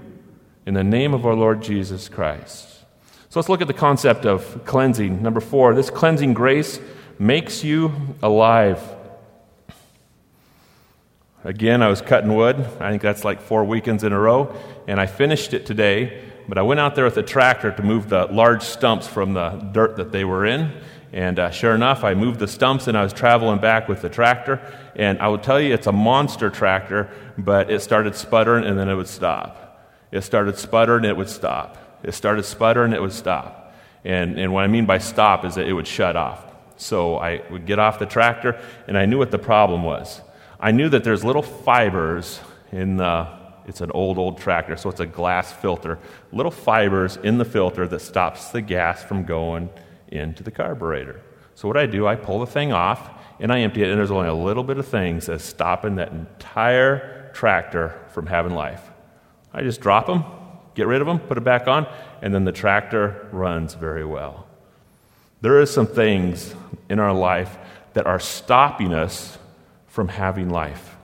in 0.66 0.74
the 0.74 0.84
name 0.84 1.14
of 1.14 1.26
our 1.26 1.34
Lord 1.34 1.62
Jesus 1.62 2.08
Christ. 2.08 2.68
So 3.28 3.40
let's 3.40 3.48
look 3.48 3.60
at 3.60 3.66
the 3.66 3.74
concept 3.74 4.26
of 4.26 4.64
cleansing. 4.64 5.22
Number 5.22 5.40
four, 5.40 5.74
this 5.74 5.90
cleansing 5.90 6.34
grace 6.34 6.80
makes 7.18 7.64
you 7.64 8.16
alive. 8.22 8.80
Again, 11.42 11.82
I 11.82 11.88
was 11.88 12.02
cutting 12.02 12.34
wood. 12.34 12.56
I 12.78 12.90
think 12.90 13.02
that's 13.02 13.24
like 13.24 13.40
four 13.40 13.64
weekends 13.64 14.04
in 14.04 14.12
a 14.12 14.18
row. 14.18 14.54
And 14.86 15.00
I 15.00 15.06
finished 15.06 15.54
it 15.54 15.64
today. 15.64 16.22
But 16.48 16.58
I 16.58 16.62
went 16.62 16.80
out 16.80 16.96
there 16.96 17.04
with 17.04 17.14
the 17.14 17.22
tractor 17.22 17.70
to 17.70 17.82
move 17.82 18.08
the 18.08 18.26
large 18.26 18.62
stumps 18.62 19.06
from 19.06 19.32
the 19.32 19.50
dirt 19.50 19.96
that 19.96 20.12
they 20.12 20.24
were 20.24 20.44
in. 20.44 20.72
And 21.12 21.38
uh, 21.38 21.50
sure 21.50 21.74
enough, 21.74 22.04
I 22.04 22.14
moved 22.14 22.40
the 22.40 22.48
stumps 22.48 22.88
and 22.88 22.96
I 22.96 23.02
was 23.02 23.12
traveling 23.12 23.60
back 23.60 23.88
with 23.88 24.02
the 24.02 24.08
tractor. 24.08 24.60
And 24.96 25.18
I 25.20 25.28
will 25.28 25.38
tell 25.38 25.60
you, 25.60 25.72
it's 25.72 25.86
a 25.86 25.92
monster 25.92 26.50
tractor, 26.50 27.10
but 27.38 27.70
it 27.70 27.80
started 27.80 28.14
sputtering 28.14 28.64
and 28.64 28.78
then 28.78 28.88
it 28.88 28.94
would 28.94 29.08
stop. 29.08 29.96
It 30.10 30.22
started 30.22 30.58
sputtering, 30.58 31.04
it 31.04 31.16
would 31.16 31.28
stop. 31.28 32.00
It 32.02 32.12
started 32.12 32.44
sputtering, 32.44 32.92
it 32.92 33.00
would 33.00 33.12
stop. 33.12 33.74
And, 34.04 34.38
and 34.38 34.52
what 34.52 34.64
I 34.64 34.66
mean 34.66 34.86
by 34.86 34.98
stop 34.98 35.44
is 35.44 35.54
that 35.56 35.66
it 35.66 35.72
would 35.72 35.86
shut 35.86 36.16
off. 36.16 36.44
So 36.76 37.16
I 37.16 37.42
would 37.50 37.66
get 37.66 37.78
off 37.78 37.98
the 37.98 38.06
tractor 38.06 38.60
and 38.88 38.96
I 38.96 39.06
knew 39.06 39.18
what 39.18 39.30
the 39.30 39.38
problem 39.38 39.82
was. 39.84 40.20
I 40.58 40.72
knew 40.72 40.88
that 40.88 41.04
there's 41.04 41.24
little 41.24 41.42
fibers 41.42 42.40
in 42.72 42.96
the, 42.96 43.28
it's 43.66 43.80
an 43.80 43.90
old, 43.92 44.18
old 44.18 44.38
tractor, 44.38 44.76
so 44.76 44.90
it's 44.90 45.00
a 45.00 45.06
glass 45.06 45.52
filter, 45.52 45.98
little 46.32 46.50
fibers 46.50 47.16
in 47.18 47.38
the 47.38 47.44
filter 47.44 47.86
that 47.86 48.00
stops 48.00 48.48
the 48.48 48.60
gas 48.60 49.02
from 49.02 49.24
going 49.24 49.70
into 50.08 50.42
the 50.42 50.50
carburetor. 50.50 51.20
So 51.54 51.68
what 51.68 51.76
I 51.76 51.86
do, 51.86 52.06
I 52.06 52.16
pull 52.16 52.40
the 52.40 52.46
thing 52.46 52.72
off 52.72 53.10
and 53.40 53.50
I 53.50 53.60
empty 53.60 53.82
it, 53.82 53.88
and 53.88 53.98
there's 53.98 54.10
only 54.10 54.28
a 54.28 54.34
little 54.34 54.62
bit 54.62 54.78
of 54.78 54.86
things 54.86 55.26
that's 55.26 55.44
stopping 55.44 55.96
that 55.96 56.12
entire 56.12 57.30
tractor 57.32 57.98
from 58.12 58.26
having 58.26 58.54
life. 58.54 58.82
I 59.52 59.62
just 59.62 59.80
drop 59.80 60.06
them, 60.06 60.24
get 60.74 60.86
rid 60.86 61.00
of 61.00 61.06
them, 61.06 61.18
put 61.18 61.38
it 61.38 61.44
back 61.44 61.66
on, 61.66 61.86
and 62.22 62.32
then 62.32 62.44
the 62.44 62.52
tractor 62.52 63.28
runs 63.32 63.74
very 63.74 64.04
well. 64.04 64.46
There 65.40 65.58
are 65.60 65.66
some 65.66 65.86
things 65.86 66.54
in 66.88 66.98
our 66.98 67.14
life 67.14 67.56
that 67.94 68.06
are 68.06 68.20
stopping 68.20 68.92
us 68.92 69.38
from 69.86 70.08
having 70.08 70.50
life. 70.50 70.96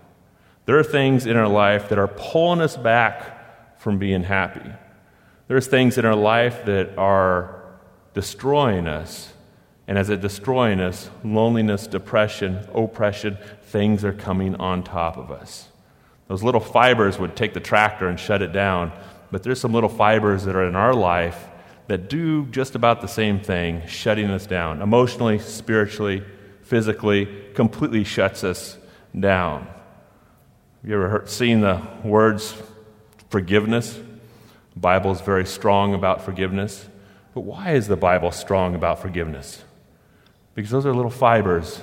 There 0.66 0.78
are 0.78 0.84
things 0.84 1.26
in 1.26 1.36
our 1.36 1.48
life 1.48 1.88
that 1.88 1.98
are 1.98 2.08
pulling 2.08 2.60
us 2.60 2.76
back 2.76 3.80
from 3.80 3.98
being 3.98 4.22
happy. 4.22 4.70
There's 5.48 5.68
things 5.68 5.96
in 5.96 6.04
our 6.04 6.14
life 6.14 6.64
that 6.66 6.98
are 6.98 7.62
destroying 8.14 8.86
us. 8.86 9.32
And 9.88 9.98
as 9.98 10.10
it 10.10 10.20
destroying 10.20 10.80
us, 10.80 11.10
loneliness, 11.22 11.86
depression, 11.86 12.66
oppression, 12.74 13.38
things 13.62 14.04
are 14.04 14.12
coming 14.12 14.56
on 14.56 14.82
top 14.82 15.16
of 15.16 15.30
us. 15.30 15.68
Those 16.28 16.42
little 16.42 16.60
fibers 16.60 17.18
would 17.18 17.36
take 17.36 17.54
the 17.54 17.60
tractor 17.60 18.08
and 18.08 18.18
shut 18.18 18.42
it 18.42 18.52
down, 18.52 18.92
but 19.30 19.42
there's 19.42 19.60
some 19.60 19.72
little 19.72 19.88
fibers 19.88 20.44
that 20.44 20.56
are 20.56 20.66
in 20.66 20.74
our 20.74 20.94
life 20.94 21.46
that 21.86 22.08
do 22.08 22.46
just 22.46 22.74
about 22.74 23.00
the 23.00 23.06
same 23.06 23.38
thing, 23.38 23.86
shutting 23.86 24.28
us 24.30 24.46
down 24.46 24.82
emotionally, 24.82 25.38
spiritually, 25.38 26.24
physically, 26.62 27.28
completely 27.54 28.02
shuts 28.02 28.42
us 28.42 28.76
down. 29.18 29.68
Have 30.82 30.90
you 30.90 30.96
ever 30.96 31.08
heard, 31.08 31.28
seen 31.28 31.60
the 31.60 31.80
words 32.02 32.60
forgiveness? 33.30 33.94
The 34.74 34.80
Bible 34.80 35.12
is 35.12 35.20
very 35.20 35.46
strong 35.46 35.94
about 35.94 36.22
forgiveness. 36.22 36.88
But 37.34 37.42
why 37.42 37.72
is 37.72 37.86
the 37.86 37.96
Bible 37.96 38.32
strong 38.32 38.74
about 38.74 39.00
forgiveness? 39.00 39.62
Because 40.56 40.70
those 40.70 40.86
are 40.86 40.94
little 40.94 41.10
fibers 41.10 41.82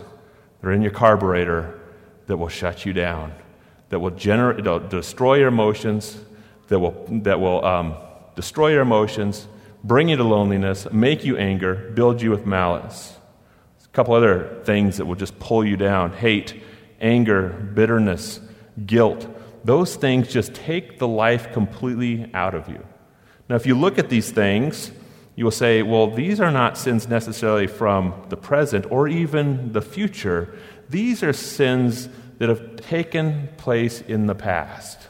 that 0.59 0.67
are 0.67 0.73
in 0.73 0.81
your 0.81 0.91
carburetor 0.91 1.79
that 2.25 2.37
will 2.37 2.49
shut 2.49 2.85
you 2.85 2.91
down, 2.91 3.31
that 3.89 3.99
will 3.99 4.09
generate, 4.09 4.89
destroy 4.89 5.35
your 5.35 5.49
emotions, 5.49 6.19
that 6.69 6.79
will, 6.79 7.05
that 7.21 7.39
will 7.39 7.63
um, 7.63 7.95
destroy 8.35 8.71
your 8.71 8.81
emotions, 8.81 9.47
bring 9.83 10.09
you 10.09 10.15
to 10.17 10.23
loneliness, 10.23 10.87
make 10.91 11.23
you 11.23 11.37
anger, 11.37 11.91
build 11.93 12.19
you 12.21 12.31
with 12.31 12.47
malice 12.47 13.15
A 13.85 13.87
couple 13.89 14.15
other 14.15 14.59
things 14.63 14.97
that 14.97 15.05
will 15.05 15.15
just 15.15 15.37
pull 15.37 15.63
you 15.63 15.77
down 15.77 16.11
hate, 16.13 16.59
anger, 16.99 17.49
bitterness, 17.49 18.39
guilt. 18.87 19.27
Those 19.63 19.95
things 19.95 20.29
just 20.29 20.55
take 20.55 20.97
the 20.97 21.07
life 21.07 21.53
completely 21.53 22.27
out 22.33 22.55
of 22.55 22.67
you. 22.69 22.83
Now, 23.47 23.55
if 23.55 23.67
you 23.67 23.77
look 23.77 23.99
at 23.99 24.09
these 24.09 24.31
things, 24.31 24.91
you 25.35 25.43
will 25.45 25.51
say, 25.51 25.81
well, 25.81 26.07
these 26.07 26.39
are 26.39 26.51
not 26.51 26.77
sins 26.77 27.07
necessarily 27.07 27.67
from 27.67 28.13
the 28.29 28.37
present 28.37 28.85
or 28.91 29.07
even 29.07 29.73
the 29.73 29.81
future. 29.81 30.55
These 30.89 31.23
are 31.23 31.33
sins 31.33 32.07
that 32.37 32.49
have 32.49 32.75
taken 32.75 33.49
place 33.57 34.01
in 34.01 34.27
the 34.27 34.35
past. 34.35 35.07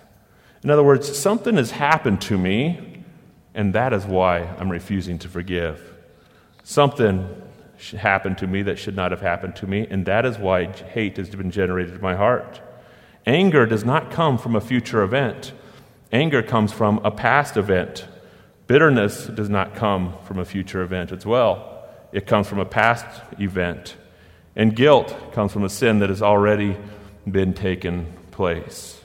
In 0.63 0.69
other 0.69 0.83
words, 0.83 1.17
something 1.17 1.57
has 1.57 1.71
happened 1.71 2.21
to 2.21 2.37
me, 2.37 3.03
and 3.53 3.73
that 3.73 3.91
is 3.91 4.05
why 4.05 4.43
I'm 4.57 4.71
refusing 4.71 5.19
to 5.19 5.27
forgive. 5.27 5.93
Something 6.63 7.27
happened 7.91 8.37
to 8.37 8.47
me 8.47 8.61
that 8.61 8.79
should 8.79 8.95
not 8.95 9.11
have 9.11 9.19
happened 9.19 9.57
to 9.57 9.67
me, 9.67 9.85
and 9.89 10.05
that 10.05 10.25
is 10.25 10.37
why 10.37 10.71
hate 10.71 11.17
has 11.17 11.29
been 11.29 11.51
generated 11.51 11.95
in 11.95 12.01
my 12.01 12.15
heart. 12.15 12.61
Anger 13.25 13.65
does 13.65 13.83
not 13.83 14.09
come 14.09 14.37
from 14.37 14.55
a 14.55 14.61
future 14.61 15.01
event, 15.01 15.51
anger 16.13 16.41
comes 16.41 16.71
from 16.71 16.99
a 17.03 17.11
past 17.11 17.57
event. 17.57 18.05
Bitterness 18.73 19.27
does 19.27 19.51
not 19.51 19.75
come 19.75 20.15
from 20.23 20.39
a 20.39 20.45
future 20.45 20.81
event 20.81 21.11
as 21.11 21.27
well, 21.27 21.85
it 22.11 22.25
comes 22.25 22.47
from 22.47 22.57
a 22.57 22.65
past 22.65 23.05
event. 23.39 23.95
And 24.55 24.75
guilt 24.75 25.15
comes 25.31 25.51
from 25.51 25.63
a 25.63 25.69
sin 25.69 25.99
that 25.99 26.09
has 26.09 26.23
already 26.23 26.75
been 27.29 27.53
taken 27.53 28.11
place. 28.31 28.99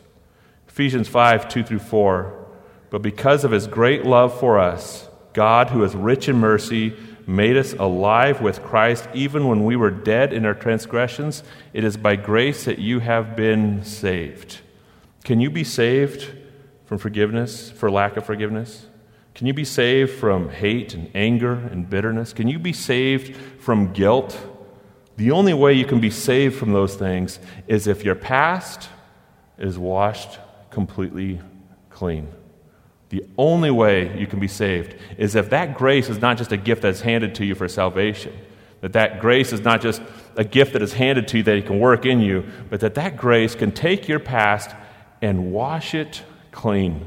Ephesians 0.69 1.07
5 1.07 1.51
2 1.51 1.65
through 1.65 1.81
4. 1.81 2.47
But 2.89 3.03
because 3.03 3.45
of 3.45 3.51
his 3.51 3.67
great 3.67 4.07
love 4.07 4.41
for 4.41 4.59
us, 4.59 5.07
God, 5.35 5.69
who 5.69 5.85
is 5.85 5.95
rich 5.95 6.31
in 6.31 6.37
mercy, 6.37 6.97
made 7.27 7.59
us 7.59 7.75
alive 7.75 8.41
with 8.41 8.63
Christ 8.63 9.07
even 9.13 9.49
when 9.49 9.67
we 9.67 9.77
were 9.77 9.91
dead 9.91 10.33
in 10.33 10.47
our 10.47 10.55
transgressions. 10.55 11.43
It 11.75 11.85
is 11.85 11.99
by 11.99 12.17
grace 12.17 12.65
that 12.65 12.79
you 12.79 13.01
have 13.01 13.37
been 13.37 13.85
saved. 13.85 14.61
Can 15.25 15.43
you 15.43 15.51
be 15.51 15.63
saved 15.63 16.27
from 16.87 16.97
forgiveness, 16.97 17.71
for 17.71 17.91
lack 17.91 18.17
of 18.17 18.25
forgiveness? 18.25 18.88
Can 19.39 19.47
you 19.47 19.55
be 19.55 19.65
saved 19.65 20.19
from 20.19 20.51
hate 20.51 20.95
and 20.95 21.09
anger 21.15 21.53
and 21.53 21.89
bitterness? 21.89 22.33
Can 22.33 22.49
you 22.49 22.59
be 22.59 22.73
saved 22.73 23.37
from 23.61 23.93
guilt? 23.93 24.37
The 25.17 25.31
only 25.31 25.55
way 25.55 25.75
you 25.75 25.85
can 25.85 26.01
be 26.01 26.11
saved 26.11 26.57
from 26.57 26.73
those 26.73 26.97
things 26.97 27.39
is 27.69 27.87
if 27.87 28.05
your 28.05 28.17
past 28.17 28.89
is 29.57 29.79
washed 29.79 30.41
completely 30.71 31.41
clean. 31.89 32.27
The 33.11 33.25
only 33.39 33.71
way 33.71 34.19
you 34.19 34.27
can 34.27 34.41
be 34.41 34.49
saved 34.49 34.97
is 35.17 35.37
if 35.37 35.51
that 35.51 35.77
grace 35.77 36.09
is 36.09 36.21
not 36.21 36.37
just 36.37 36.51
a 36.51 36.57
gift 36.57 36.83
that's 36.83 37.03
handed 37.03 37.37
to 37.37 37.45
you 37.45 37.55
for 37.55 37.69
salvation, 37.69 38.37
that 38.81 38.95
that 38.95 39.21
grace 39.21 39.53
is 39.53 39.61
not 39.61 39.81
just 39.81 40.03
a 40.35 40.43
gift 40.43 40.73
that 40.73 40.83
is 40.83 40.95
handed 40.95 41.29
to 41.29 41.37
you 41.37 41.43
that 41.45 41.55
He 41.55 41.63
can 41.63 41.79
work 41.79 42.07
in 42.07 42.19
you, 42.21 42.45
but 42.71 42.81
that 42.81 42.97
that 42.97 43.17
grace 43.17 43.55
can 43.55 43.71
take 43.71 44.09
your 44.09 44.19
past 44.19 44.75
and 45.23 45.53
wash 45.53 45.95
it 45.95 46.25
clean? 46.51 47.07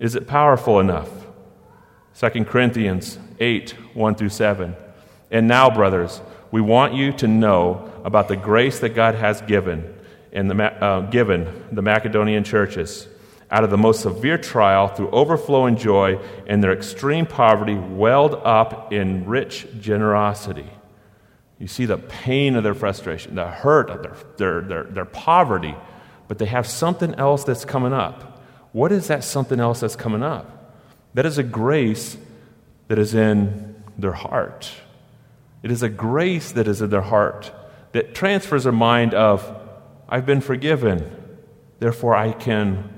Is 0.00 0.14
it 0.14 0.26
powerful 0.26 0.80
enough? 0.80 1.17
2 2.18 2.44
Corinthians 2.46 3.16
8 3.38 3.70
1 3.94 4.14
through 4.16 4.28
7. 4.28 4.74
And 5.30 5.46
now, 5.46 5.70
brothers, 5.70 6.20
we 6.50 6.60
want 6.60 6.94
you 6.94 7.12
to 7.12 7.28
know 7.28 7.92
about 8.04 8.26
the 8.26 8.36
grace 8.36 8.80
that 8.80 8.90
God 8.90 9.14
has 9.14 9.40
given, 9.42 9.94
and 10.32 10.50
the, 10.50 10.64
uh, 10.64 11.00
given 11.10 11.66
the 11.70 11.82
Macedonian 11.82 12.42
churches. 12.42 13.06
Out 13.50 13.62
of 13.62 13.70
the 13.70 13.78
most 13.78 14.00
severe 14.00 14.36
trial, 14.36 14.88
through 14.88 15.10
overflowing 15.10 15.76
joy, 15.76 16.18
and 16.48 16.62
their 16.62 16.72
extreme 16.72 17.24
poverty 17.24 17.76
welled 17.76 18.34
up 18.34 18.92
in 18.92 19.24
rich 19.26 19.66
generosity. 19.80 20.68
You 21.60 21.68
see 21.68 21.86
the 21.86 21.98
pain 21.98 22.56
of 22.56 22.64
their 22.64 22.74
frustration, 22.74 23.36
the 23.36 23.46
hurt 23.46 23.90
of 23.90 24.02
their, 24.02 24.16
their, 24.36 24.60
their, 24.62 24.82
their 24.84 25.04
poverty, 25.04 25.76
but 26.26 26.38
they 26.38 26.46
have 26.46 26.66
something 26.66 27.14
else 27.14 27.44
that's 27.44 27.64
coming 27.64 27.92
up. 27.92 28.42
What 28.72 28.90
is 28.90 29.06
that 29.06 29.22
something 29.22 29.60
else 29.60 29.80
that's 29.80 29.96
coming 29.96 30.22
up? 30.22 30.57
That 31.14 31.26
is 31.26 31.38
a 31.38 31.42
grace 31.42 32.16
that 32.88 32.98
is 32.98 33.14
in 33.14 33.82
their 33.96 34.12
heart. 34.12 34.70
It 35.62 35.70
is 35.70 35.82
a 35.82 35.88
grace 35.88 36.52
that 36.52 36.68
is 36.68 36.80
in 36.80 36.90
their 36.90 37.02
heart 37.02 37.52
that 37.92 38.14
transfers 38.14 38.64
their 38.64 38.72
mind 38.72 39.14
of, 39.14 39.56
I've 40.08 40.26
been 40.26 40.40
forgiven, 40.40 41.10
therefore 41.78 42.14
I 42.14 42.32
can 42.32 42.88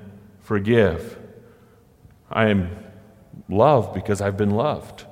forgive. 0.41 1.19
I 2.31 2.49
am 2.49 2.77
loved 3.49 3.95
because 3.95 4.21
I've 4.21 4.37
been 4.37 4.51
loved. 4.51 5.05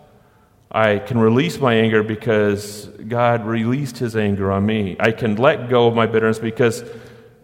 I 0.70 0.98
can 0.98 1.18
release 1.18 1.58
my 1.58 1.74
anger 1.74 2.02
because 2.02 2.86
God 2.86 3.46
released 3.46 3.98
his 3.98 4.16
anger 4.16 4.52
on 4.52 4.66
me. 4.66 4.96
I 5.00 5.12
can 5.12 5.36
let 5.36 5.70
go 5.70 5.86
of 5.86 5.94
my 5.94 6.06
bitterness 6.06 6.38
because 6.38 6.84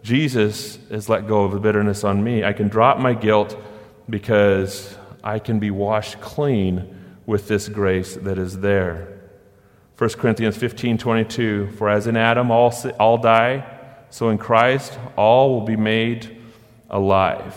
Jesus 0.03 0.77
has 0.91 1.09
let 1.09 1.27
go 1.27 1.43
of 1.43 1.51
the 1.51 1.59
bitterness 1.59 2.03
on 2.03 2.23
me. 2.23 2.43
I 2.43 2.53
can 2.53 2.67
drop 2.67 2.99
my 2.99 3.13
guilt 3.13 3.57
because 4.07 4.95
I 5.25 5.39
can 5.39 5.57
be 5.57 5.71
washed 5.71 6.21
clean 6.21 6.95
with 7.25 7.47
this 7.47 7.67
grace 7.67 8.15
that 8.15 8.37
is 8.37 8.59
there. 8.59 9.07
1 9.97 10.09
Corinthians 10.11 10.55
15 10.55 10.99
22 10.99 11.71
For 11.71 11.89
as 11.89 12.05
in 12.05 12.15
Adam 12.15 12.51
all, 12.51 12.71
all 12.99 13.17
die, 13.17 13.65
so 14.11 14.29
in 14.29 14.37
Christ 14.37 14.97
all 15.17 15.49
will 15.49 15.65
be 15.65 15.75
made 15.75 16.37
alive. 16.89 17.55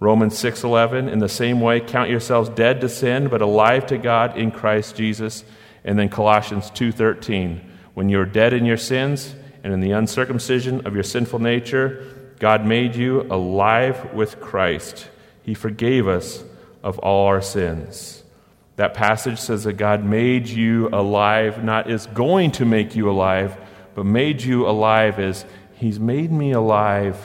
Romans 0.00 0.38
6:11 0.38 1.08
in 1.08 1.18
the 1.18 1.28
same 1.28 1.60
way 1.60 1.80
count 1.80 2.10
yourselves 2.10 2.48
dead 2.48 2.80
to 2.80 2.88
sin 2.88 3.28
but 3.28 3.42
alive 3.42 3.86
to 3.86 3.98
God 3.98 4.36
in 4.36 4.50
Christ 4.50 4.96
Jesus 4.96 5.44
and 5.84 5.98
then 5.98 6.08
Colossians 6.08 6.70
2:13 6.70 7.60
when 7.94 8.08
you 8.08 8.20
are 8.20 8.26
dead 8.26 8.52
in 8.52 8.64
your 8.64 8.76
sins 8.76 9.34
and 9.62 9.72
in 9.72 9.80
the 9.80 9.92
uncircumcision 9.92 10.86
of 10.86 10.94
your 10.94 11.04
sinful 11.04 11.38
nature 11.38 12.04
God 12.38 12.66
made 12.66 12.96
you 12.96 13.22
alive 13.30 14.12
with 14.12 14.40
Christ 14.40 15.08
he 15.42 15.54
forgave 15.54 16.08
us 16.08 16.44
of 16.84 17.00
all 17.00 17.26
our 17.26 17.42
sins 17.42 18.22
that 18.76 18.94
passage 18.94 19.40
says 19.40 19.64
that 19.64 19.72
God 19.72 20.04
made 20.04 20.46
you 20.46 20.88
alive 20.90 21.64
not 21.64 21.90
is 21.90 22.06
going 22.06 22.52
to 22.52 22.64
make 22.64 22.94
you 22.94 23.10
alive 23.10 23.56
but 23.96 24.06
made 24.06 24.40
you 24.40 24.68
alive 24.68 25.18
as 25.18 25.44
he's 25.74 25.98
made 25.98 26.30
me 26.30 26.52
alive 26.52 27.18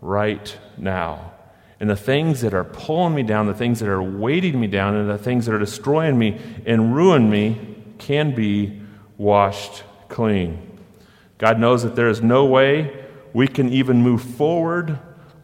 right 0.00 0.56
now 0.76 1.32
and 1.80 1.88
the 1.88 1.96
things 1.96 2.40
that 2.40 2.54
are 2.54 2.64
pulling 2.64 3.14
me 3.14 3.22
down, 3.22 3.46
the 3.46 3.54
things 3.54 3.80
that 3.80 3.88
are 3.88 4.02
weighting 4.02 4.60
me 4.60 4.66
down, 4.66 4.96
and 4.96 5.08
the 5.08 5.18
things 5.18 5.46
that 5.46 5.54
are 5.54 5.60
destroying 5.60 6.18
me 6.18 6.40
and 6.66 6.94
ruin 6.94 7.30
me 7.30 7.76
can 7.98 8.34
be 8.34 8.80
washed 9.16 9.84
clean. 10.08 10.78
God 11.38 11.60
knows 11.60 11.84
that 11.84 11.94
there 11.94 12.08
is 12.08 12.20
no 12.20 12.44
way 12.46 13.04
we 13.32 13.46
can 13.46 13.72
even 13.72 14.02
move 14.02 14.22
forward 14.22 14.98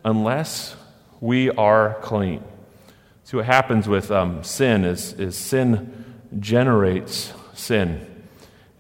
unless 0.05 0.77
we 1.21 1.51
are 1.51 1.97
clean. 2.03 2.43
See 3.25 3.39
what 3.39 3.47
happens 3.47 3.89
with 3.89 4.11
um, 4.11 4.45
sin 4.45 4.85
is, 4.85 5.15
is 5.15 5.35
sin 5.35 6.05
generates 6.39 7.33
sin. 7.55 8.11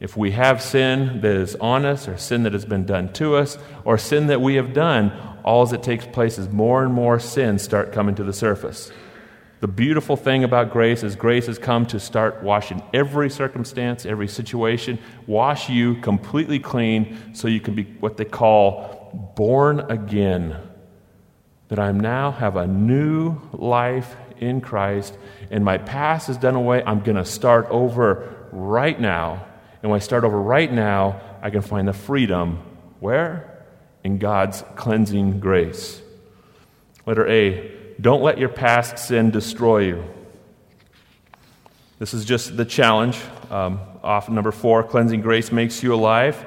If 0.01 0.19
we 0.19 0.33
have 0.33 0.61
sin 0.61 1.23
that 1.23 1.35
is 1.35 1.57
on 1.57 1.87
us, 1.87 2.07
or 2.07 2.19
sin 2.19 2.43
that 2.43 2.53
has 2.53 2.67
been 2.67 2.85
done 2.85 3.11
to 3.15 3.37
us, 3.37 3.57
or 3.87 3.97
sin 3.97 4.27
that 4.27 4.43
we 4.43 4.57
have 4.57 4.75
done, 4.75 5.13
all 5.45 5.65
that 5.65 5.83
takes 5.83 6.07
place 6.07 6.37
is 6.37 6.51
more 6.51 6.85
and 6.85 6.93
more 6.93 7.19
sins 7.19 7.63
start 7.63 7.91
coming 7.91 8.15
to 8.17 8.25
the 8.25 8.35
surface. 8.35 8.93
The 9.61 9.69
beautiful 9.69 10.15
thing 10.15 10.45
about 10.45 10.71
grace 10.71 11.03
is 11.03 11.17
grace 11.17 11.47
has 11.47 11.59
come 11.59 11.87
to 11.87 11.99
start 11.99 12.43
washing 12.43 12.83
every 12.93 13.31
circumstance, 13.31 14.05
every 14.05 14.29
situation, 14.29 14.99
wash 15.27 15.71
you 15.71 15.95
completely 16.03 16.59
clean 16.59 17.35
so 17.35 17.49
you 17.49 17.61
can 17.61 17.75
be 17.75 17.85
what 18.01 18.19
they 18.19 18.27
call 18.27 19.33
born 19.37 19.81
again. 19.91 20.55
That 21.69 21.79
I 21.79 21.93
now 21.93 22.31
have 22.31 22.57
a 22.57 22.67
new 22.67 23.41
life 23.53 24.17
in 24.39 24.61
Christ 24.61 25.17
and 25.51 25.65
my 25.65 25.79
past 25.79 26.29
is 26.29 26.37
done 26.37 26.55
away. 26.55 26.83
I'm 26.85 27.01
going 27.01 27.17
to 27.17 27.25
start 27.25 27.67
over 27.71 28.49
right 28.53 28.99
now. 28.99 29.47
And 29.83 29.91
when 29.91 29.97
I 29.97 30.03
start 30.03 30.25
over 30.25 30.41
right 30.41 30.73
now, 30.73 31.21
I 31.43 31.51
can 31.51 31.63
find 31.63 31.87
the 31.87 31.93
freedom. 31.93 32.63
Where? 33.01 33.55
in 34.05 34.19
God's 34.19 34.63
cleansing 34.77 35.41
grace. 35.41 36.01
Letter 37.07 37.27
A, 37.27 37.73
don't 38.01 38.23
let 38.23 38.39
your 38.39 38.51
past 38.51 38.99
sin 38.99 39.31
destroy 39.31 39.79
you. 39.79 40.05
This 41.99 42.13
is 42.13 42.25
just 42.25 42.57
the 42.57 42.67
challenge. 42.67 43.19
Um, 43.51 43.81
off 44.03 44.29
number 44.29 44.53
four, 44.53 44.85
cleansing 44.85 45.23
grace 45.23 45.51
makes 45.51 45.83
you 45.83 45.95
alive. 45.95 46.45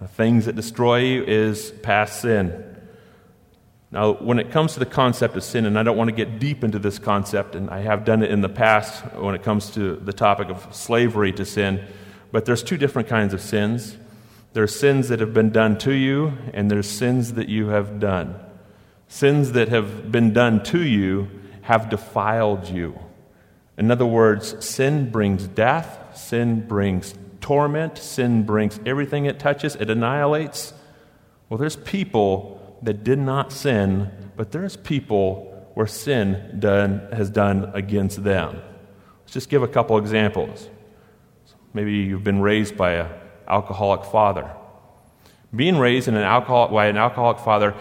The 0.00 0.08
things 0.08 0.46
that 0.46 0.56
destroy 0.56 1.00
you 1.00 1.24
is 1.24 1.70
past 1.82 2.22
sin. 2.22 2.73
Now, 3.94 4.14
when 4.14 4.40
it 4.40 4.50
comes 4.50 4.72
to 4.72 4.80
the 4.80 4.86
concept 4.86 5.36
of 5.36 5.44
sin, 5.44 5.66
and 5.66 5.78
I 5.78 5.84
don't 5.84 5.96
want 5.96 6.10
to 6.10 6.16
get 6.16 6.40
deep 6.40 6.64
into 6.64 6.80
this 6.80 6.98
concept, 6.98 7.54
and 7.54 7.70
I 7.70 7.82
have 7.82 8.04
done 8.04 8.24
it 8.24 8.30
in 8.32 8.40
the 8.40 8.48
past 8.48 9.04
when 9.14 9.36
it 9.36 9.44
comes 9.44 9.70
to 9.70 9.94
the 9.94 10.12
topic 10.12 10.48
of 10.48 10.66
slavery 10.74 11.30
to 11.34 11.44
sin, 11.44 11.80
but 12.32 12.44
there's 12.44 12.64
two 12.64 12.76
different 12.76 13.06
kinds 13.06 13.32
of 13.32 13.40
sins. 13.40 13.96
There 14.52 14.64
are 14.64 14.66
sins 14.66 15.10
that 15.10 15.20
have 15.20 15.32
been 15.32 15.50
done 15.50 15.78
to 15.78 15.92
you, 15.92 16.32
and 16.52 16.68
there's 16.68 16.90
sins 16.90 17.34
that 17.34 17.48
you 17.48 17.68
have 17.68 18.00
done. 18.00 18.34
Sins 19.06 19.52
that 19.52 19.68
have 19.68 20.10
been 20.10 20.32
done 20.32 20.64
to 20.64 20.82
you 20.82 21.28
have 21.62 21.88
defiled 21.88 22.68
you. 22.68 22.98
In 23.78 23.92
other 23.92 24.06
words, 24.06 24.56
sin 24.66 25.08
brings 25.08 25.46
death, 25.46 26.18
sin 26.18 26.66
brings 26.66 27.14
torment, 27.40 27.98
sin 27.98 28.42
brings 28.42 28.80
everything 28.84 29.26
it 29.26 29.38
touches, 29.38 29.76
it 29.76 29.88
annihilates. 29.88 30.74
Well, 31.48 31.58
there's 31.58 31.76
people 31.76 32.53
that 32.84 33.02
did 33.02 33.18
not 33.18 33.52
sin, 33.52 34.10
but 34.36 34.52
there's 34.52 34.76
people 34.76 35.50
where 35.74 35.86
sin 35.86 36.56
done, 36.60 37.06
has 37.12 37.30
done 37.30 37.70
against 37.74 38.22
them. 38.22 38.62
Let's 39.22 39.32
just 39.32 39.48
give 39.48 39.62
a 39.62 39.68
couple 39.68 39.98
examples. 39.98 40.68
Maybe 41.72 41.92
you've 41.92 42.22
been 42.22 42.40
raised 42.40 42.76
by 42.76 42.92
a 42.92 43.08
alcoholic 43.48 44.04
father. 44.04 44.50
Being 45.54 45.78
raised 45.78 46.08
in 46.08 46.14
an 46.14 46.22
alcoholic, 46.22 46.72
by 46.72 46.86
an 46.86 46.96
alcoholic 46.96 47.38
father, 47.38 47.74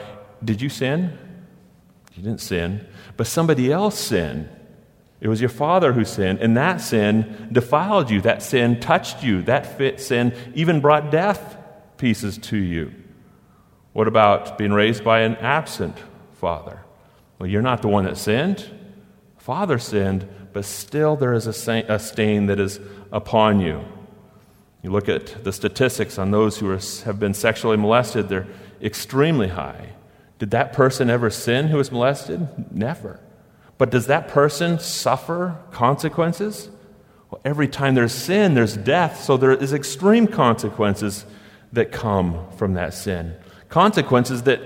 did 0.43 0.61
you 0.61 0.69
sin? 0.69 1.17
You 2.15 2.23
didn't 2.23 2.41
sin, 2.41 2.85
but 3.17 3.27
somebody 3.27 3.71
else 3.71 3.97
sinned. 3.97 4.49
It 5.19 5.27
was 5.27 5.39
your 5.39 5.49
father 5.49 5.93
who 5.93 6.05
sinned, 6.05 6.39
and 6.39 6.57
that 6.57 6.81
sin 6.81 7.49
defiled 7.51 8.09
you. 8.09 8.21
That 8.21 8.43
sin 8.43 8.79
touched 8.79 9.23
you. 9.23 9.41
That 9.43 9.77
fit 9.77 9.99
sin 9.99 10.35
even 10.53 10.81
brought 10.81 11.11
death 11.11 11.57
pieces 11.97 12.37
to 12.39 12.57
you. 12.57 12.93
What 13.93 14.07
about 14.07 14.57
being 14.57 14.73
raised 14.73 15.03
by 15.03 15.21
an 15.21 15.35
absent 15.37 15.97
father? 16.33 16.81
Well, 17.39 17.49
you're 17.49 17.61
not 17.61 17.81
the 17.81 17.87
one 17.87 18.05
that 18.05 18.17
sinned. 18.17 18.69
Father 19.37 19.77
sinned, 19.77 20.27
but 20.51 20.65
still 20.65 21.15
there 21.15 21.33
is 21.33 21.47
a 21.47 21.53
stain 21.53 22.45
that 22.47 22.59
is 22.59 22.79
upon 23.11 23.59
you. 23.59 23.83
You 24.81 24.91
look 24.91 25.07
at 25.07 25.43
the 25.43 25.53
statistics 25.53 26.17
on 26.17 26.31
those 26.31 26.57
who 26.57 26.69
have 26.69 27.19
been 27.19 27.33
sexually 27.33 27.77
molested, 27.77 28.29
they're 28.29 28.47
extremely 28.81 29.47
high. 29.47 29.89
Did 30.39 30.51
that 30.51 30.73
person 30.73 31.09
ever 31.09 31.29
sin 31.29 31.67
who 31.67 31.77
was 31.77 31.91
molested? 31.91 32.47
Never. 32.71 33.19
But 33.77 33.91
does 33.91 34.07
that 34.07 34.27
person 34.27 34.79
suffer 34.79 35.57
consequences? 35.71 36.69
Well, 37.29 37.41
every 37.45 37.67
time 37.67 37.95
there's 37.95 38.13
sin, 38.13 38.53
there's 38.53 38.75
death, 38.75 39.23
so 39.23 39.37
there 39.37 39.53
is 39.53 39.73
extreme 39.73 40.27
consequences 40.27 41.25
that 41.71 41.91
come 41.91 42.45
from 42.57 42.73
that 42.73 42.93
sin. 42.93 43.35
Consequences 43.73 44.43
that 44.43 44.61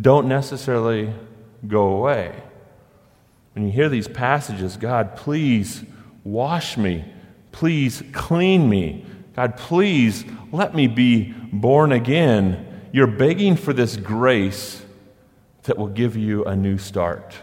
don't 0.00 0.28
necessarily 0.28 1.12
go 1.66 1.96
away. 1.96 2.32
When 3.54 3.66
you 3.66 3.72
hear 3.72 3.88
these 3.88 4.06
passages, 4.06 4.76
God, 4.76 5.16
please 5.16 5.82
wash 6.22 6.76
me, 6.76 7.04
please 7.50 8.04
clean 8.12 8.68
me, 8.68 9.04
God, 9.34 9.56
please 9.56 10.24
let 10.52 10.76
me 10.76 10.86
be 10.86 11.34
born 11.52 11.90
again. 11.90 12.88
You're 12.92 13.08
begging 13.08 13.56
for 13.56 13.72
this 13.72 13.96
grace 13.96 14.80
that 15.64 15.76
will 15.76 15.88
give 15.88 16.16
you 16.16 16.44
a 16.44 16.54
new 16.54 16.78
start, 16.78 17.34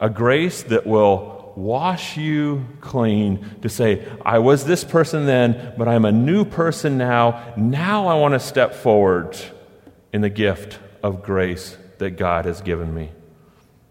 a 0.00 0.08
grace 0.08 0.62
that 0.62 0.86
will 0.86 1.52
wash 1.54 2.16
you 2.16 2.66
clean 2.80 3.60
to 3.60 3.68
say, 3.68 4.10
I 4.24 4.38
was 4.38 4.64
this 4.64 4.84
person 4.84 5.26
then, 5.26 5.74
but 5.76 5.86
I'm 5.86 6.06
a 6.06 6.12
new 6.12 6.46
person 6.46 6.96
now. 6.96 7.52
Now 7.58 8.06
I 8.06 8.14
want 8.14 8.32
to 8.32 8.40
step 8.40 8.74
forward 8.74 9.38
in 10.14 10.20
the 10.20 10.30
gift 10.30 10.78
of 11.02 11.24
grace 11.24 11.76
that 11.98 12.12
God 12.12 12.44
has 12.44 12.60
given 12.60 12.94
me. 12.94 13.10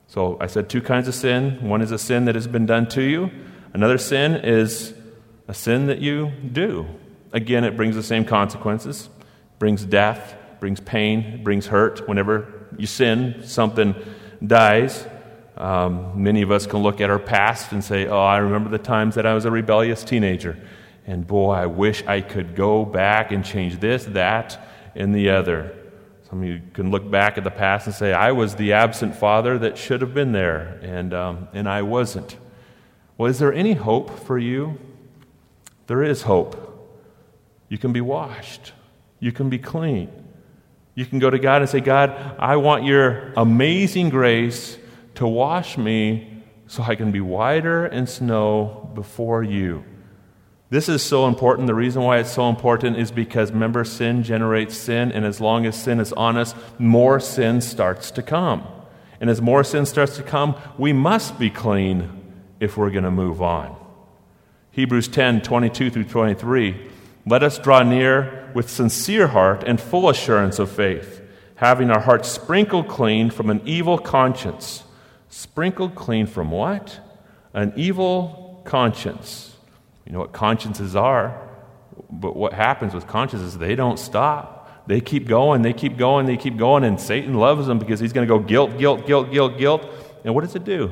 So 0.08 0.38
I 0.40 0.48
said 0.48 0.70
two 0.70 0.82
kinds 0.82 1.10
of 1.10 1.14
sin. 1.14 1.68
One 1.68 1.82
is 1.82 1.92
a 1.92 1.98
sin 2.00 2.24
that 2.26 2.36
has 2.36 2.48
been 2.48 2.66
done 2.66 2.88
to 2.90 3.02
you, 3.02 3.30
another 3.74 3.98
sin 3.98 4.36
is 4.36 4.94
a 5.50 5.54
sin 5.54 5.88
that 5.88 6.00
you 6.00 6.32
do. 6.50 6.88
Again, 7.34 7.66
it 7.66 7.76
brings 7.76 7.96
the 7.96 8.04
same 8.04 8.24
consequences 8.24 9.10
brings 9.60 9.86
death, 9.86 10.36
brings 10.60 10.80
pain, 10.80 11.44
brings 11.44 11.68
hurt. 11.68 12.08
Whenever 12.08 12.68
you 12.78 12.88
sin, 12.88 13.44
something 13.46 13.96
dies. 14.46 15.06
Um, 15.56 16.22
many 16.22 16.42
of 16.42 16.52
us 16.52 16.68
can 16.68 16.80
look 16.80 17.00
at 17.00 17.10
our 17.10 17.20
past 17.20 17.72
and 17.72 17.84
say, 17.84 18.08
Oh, 18.08 18.20
I 18.20 18.38
remember 18.38 18.70
the 18.70 18.84
times 18.84 19.16
that 19.16 19.26
I 19.26 19.34
was 19.34 19.46
a 19.46 19.52
rebellious 19.52 20.04
teenager. 20.04 20.58
And 21.06 21.28
boy, 21.28 21.52
I 21.52 21.66
wish 21.66 22.04
I 22.06 22.22
could 22.22 22.56
go 22.56 22.86
back 22.86 23.32
and 23.32 23.44
change 23.44 23.80
this, 23.80 24.06
that, 24.06 24.60
and 24.96 25.14
the 25.14 25.30
other. 25.30 25.83
Some 26.34 26.42
of 26.42 26.50
you 26.50 26.64
can 26.74 26.90
look 26.90 27.12
back 27.12 27.38
at 27.38 27.44
the 27.44 27.52
past 27.52 27.86
and 27.86 27.94
say, 27.94 28.12
I 28.12 28.32
was 28.32 28.56
the 28.56 28.74
absent 28.74 29.16
father 29.16 29.60
that 29.60 29.78
should 29.78 30.02
have 30.02 30.16
been 30.16 30.32
there, 30.32 30.80
and, 30.82 31.14
um, 31.14 31.48
and 31.54 31.70
I 31.70 31.84
wasn't. 31.84 32.38
Well, 33.20 33.30
is 33.30 33.38
there 33.38 33.54
any 33.54 33.74
hope 33.74 34.10
for 34.22 34.40
you? 34.40 34.80
There 35.86 36.02
is 36.02 36.24
hope. 36.24 36.90
You 37.70 37.78
can 37.78 37.94
be 37.94 38.02
washed, 38.02 38.72
you 39.20 39.32
can 39.32 39.52
be 39.52 39.60
clean. 39.60 40.10
You 40.96 41.06
can 41.06 41.20
go 41.20 41.30
to 41.30 41.38
God 41.38 41.62
and 41.62 41.70
say, 41.70 41.82
God, 41.82 42.36
I 42.40 42.56
want 42.56 42.84
your 42.84 43.32
amazing 43.38 44.10
grace 44.10 44.80
to 45.14 45.28
wash 45.28 45.78
me 45.78 46.42
so 46.66 46.82
I 46.82 46.96
can 46.96 47.12
be 47.12 47.22
whiter 47.22 47.86
in 47.86 48.08
snow 48.08 48.90
before 48.96 49.44
you. 49.44 49.84
This 50.74 50.90
is 50.90 51.04
so 51.04 51.28
important. 51.28 51.68
The 51.68 51.76
reason 51.76 52.02
why 52.02 52.18
it's 52.18 52.32
so 52.32 52.50
important 52.50 52.98
is 52.98 53.12
because, 53.12 53.52
remember, 53.52 53.84
sin 53.84 54.24
generates 54.24 54.76
sin, 54.76 55.12
and 55.12 55.24
as 55.24 55.40
long 55.40 55.68
as 55.68 55.80
sin 55.80 56.00
is 56.00 56.12
on 56.14 56.36
us, 56.36 56.56
more 56.80 57.20
sin 57.20 57.62
starts 57.62 58.10
to 58.10 58.24
come. 58.24 58.68
And 59.22 59.30
as 59.30 59.40
more 59.40 59.64
sin 59.64 59.86
starts 59.86 60.16
to 60.16 60.24
come, 60.24 60.56
we 60.80 60.92
must 60.92 61.38
be 61.38 61.52
clean 61.52 62.10
if 62.60 62.76
we're 62.76 62.90
going 62.90 63.04
to 63.04 63.12
move 63.12 63.40
on. 63.40 63.76
Hebrews 64.72 65.10
10 65.10 65.44
22 65.44 65.92
through 65.92 66.06
23. 66.06 66.90
Let 67.28 67.44
us 67.44 67.60
draw 67.60 67.84
near 67.84 68.50
with 68.56 68.68
sincere 68.68 69.28
heart 69.28 69.64
and 69.68 69.80
full 69.80 70.10
assurance 70.10 70.58
of 70.58 70.72
faith, 70.72 71.22
having 71.58 71.92
our 71.92 72.02
hearts 72.02 72.30
sprinkled 72.30 72.88
clean 72.88 73.30
from 73.30 73.52
an 73.52 73.62
evil 73.64 74.00
conscience. 74.00 74.86
Sprinkled 75.30 75.94
clean 75.94 76.26
from 76.26 76.50
what? 76.50 77.00
An 77.54 77.74
evil 77.76 78.64
conscience 78.66 79.53
you 80.06 80.12
know 80.12 80.20
what 80.20 80.34
consciences 80.34 80.96
are, 80.96 81.40
but 82.10 82.36
what 82.36 82.54
happens 82.54 82.94
with 82.94 83.08
consciences, 83.08 83.58
they 83.58 83.76
don't 83.76 83.98
stop. 83.98 84.88
They 84.88 85.00
keep 85.00 85.28
going, 85.28 85.62
they 85.62 85.74
keep 85.74 85.98
going, 85.98 86.26
they 86.26 86.38
keep 86.38 86.58
going, 86.58 86.84
and 86.84 87.00
Satan 87.00 87.36
loves 87.36 87.68
them 87.68 87.80
because 87.80 88.00
he's 88.00 88.12
going 88.12 88.28
to 88.28 88.34
go 88.34 88.40
guilt, 88.40 88.78
guilt, 88.78 89.08
guilt, 89.08 89.32
guilt, 89.32 89.58
guilt. 89.58 89.86
And 90.26 90.36
what 90.36 90.44
does 90.44 90.56
it 90.56 90.66
do? 90.66 90.92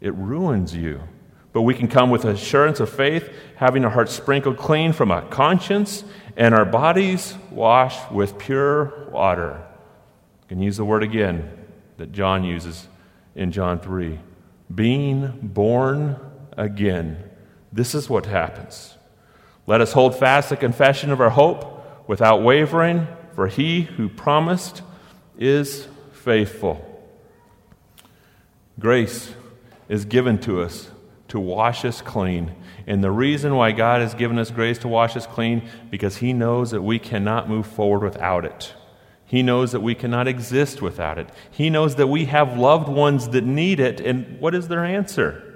It 0.00 0.14
ruins 0.14 0.74
you. 0.74 1.00
But 1.52 1.62
we 1.62 1.74
can 1.74 1.88
come 1.88 2.10
with 2.10 2.24
assurance 2.24 2.80
of 2.80 2.90
faith, 2.90 3.32
having 3.56 3.84
our 3.84 3.90
hearts 3.90 4.12
sprinkled 4.12 4.56
clean 4.56 4.92
from 4.92 5.10
a 5.10 5.22
conscience 5.22 6.04
and 6.36 6.54
our 6.54 6.64
bodies 6.64 7.36
washed 7.50 8.12
with 8.12 8.38
pure 8.38 9.08
water. 9.10 9.60
I 10.42 10.46
can 10.48 10.60
use 10.60 10.76
the 10.76 10.84
word 10.84 11.02
again 11.02 11.50
that 11.96 12.12
John 12.12 12.44
uses 12.44 12.86
in 13.34 13.50
John 13.50 13.80
3 13.80 14.18
being 14.72 15.38
born 15.42 16.16
again. 16.56 17.27
This 17.72 17.94
is 17.94 18.08
what 18.08 18.26
happens. 18.26 18.96
Let 19.66 19.80
us 19.80 19.92
hold 19.92 20.16
fast 20.16 20.48
the 20.48 20.56
confession 20.56 21.10
of 21.10 21.20
our 21.20 21.30
hope 21.30 22.08
without 22.08 22.42
wavering, 22.42 23.06
for 23.34 23.48
he 23.48 23.82
who 23.82 24.08
promised 24.08 24.82
is 25.38 25.86
faithful. 26.12 26.84
Grace 28.78 29.34
is 29.88 30.04
given 30.04 30.38
to 30.38 30.62
us 30.62 30.90
to 31.28 31.38
wash 31.38 31.84
us 31.84 32.00
clean. 32.00 32.54
And 32.86 33.04
the 33.04 33.10
reason 33.10 33.54
why 33.54 33.72
God 33.72 34.00
has 34.00 34.14
given 34.14 34.38
us 34.38 34.50
grace 34.50 34.78
to 34.78 34.88
wash 34.88 35.16
us 35.16 35.26
clean 35.26 35.68
because 35.90 36.16
he 36.16 36.32
knows 36.32 36.70
that 36.70 36.82
we 36.82 36.98
cannot 36.98 37.48
move 37.48 37.66
forward 37.66 38.02
without 38.02 38.44
it. 38.44 38.74
He 39.26 39.42
knows 39.42 39.72
that 39.72 39.80
we 39.80 39.94
cannot 39.94 40.26
exist 40.26 40.80
without 40.80 41.18
it. 41.18 41.28
He 41.50 41.68
knows 41.68 41.96
that 41.96 42.06
we 42.06 42.24
have 42.24 42.56
loved 42.56 42.88
ones 42.88 43.28
that 43.28 43.44
need 43.44 43.78
it. 43.78 44.00
And 44.00 44.40
what 44.40 44.54
is 44.54 44.68
their 44.68 44.84
answer? 44.84 45.47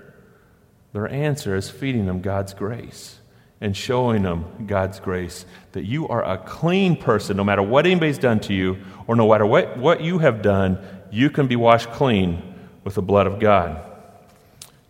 Their 0.93 1.09
answer 1.09 1.57
is 1.57 1.71
feeding 1.71 2.07
them 2.07 2.21
God's 2.21 2.55
grace 2.55 3.19
and 3.61 3.77
showing 3.77 4.23
them 4.23 4.67
God's 4.67 5.01
grace 5.01 5.47
that 5.73 5.85
you 5.85 6.09
are 6.09 6.25
a 6.25 6.37
clean 6.37 6.97
person 6.97 7.37
no 7.37 7.45
matter 7.45 7.63
what 7.63 7.87
anybody's 7.87 8.19
done 8.19 8.41
to 8.41 8.53
you 8.53 8.79
or 9.07 9.17
no 9.17 9.31
matter 9.31 9.47
what, 9.47 9.79
what 9.79 10.03
you 10.03 10.19
have 10.19 10.43
done, 10.43 10.79
you 11.11 11.31
can 11.31 11.47
be 11.47 11.57
washed 11.57 11.91
clean 11.93 12.43
with 12.85 12.95
the 12.95 13.03
blood 13.03 13.27
of 13.27 13.39
God. 13.39 13.81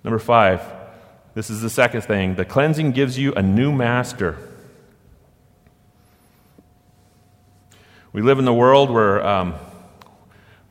Number 0.02 0.18
five, 0.18 0.62
this 1.34 1.50
is 1.50 1.60
the 1.60 1.70
second 1.70 2.02
thing 2.02 2.34
the 2.34 2.44
cleansing 2.44 2.92
gives 2.92 3.18
you 3.18 3.32
a 3.34 3.42
new 3.42 3.72
master. 3.72 4.38
We 8.12 8.22
live 8.22 8.38
in 8.38 8.44
the 8.44 8.52
world 8.52 8.90
where 8.90 9.24
um, 9.24 9.54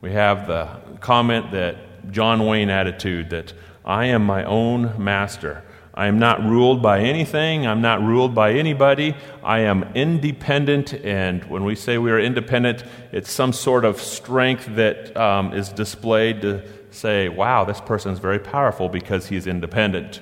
we 0.00 0.12
have 0.12 0.46
the 0.46 0.68
comment 1.00 1.52
that 1.52 2.10
John 2.12 2.46
Wayne 2.46 2.70
attitude 2.70 3.30
that 3.30 3.52
I 3.84 4.06
am 4.06 4.24
my 4.24 4.44
own 4.44 5.02
master. 5.02 5.64
I 5.94 6.06
am 6.06 6.18
not 6.18 6.42
ruled 6.42 6.80
by 6.80 7.00
anything. 7.00 7.66
I'm 7.66 7.82
not 7.82 8.00
ruled 8.02 8.34
by 8.34 8.52
anybody. 8.52 9.14
I 9.44 9.60
am 9.60 9.82
independent. 9.94 10.94
And 10.94 11.44
when 11.44 11.64
we 11.64 11.74
say 11.74 11.98
we 11.98 12.10
are 12.10 12.18
independent, 12.18 12.84
it's 13.12 13.30
some 13.30 13.52
sort 13.52 13.84
of 13.84 14.00
strength 14.00 14.74
that 14.76 15.14
um, 15.16 15.52
is 15.52 15.68
displayed 15.68 16.40
to 16.42 16.62
say, 16.90 17.28
wow, 17.28 17.64
this 17.64 17.80
person 17.80 18.12
is 18.12 18.20
very 18.20 18.38
powerful 18.38 18.88
because 18.88 19.26
he's 19.26 19.46
independent. 19.46 20.20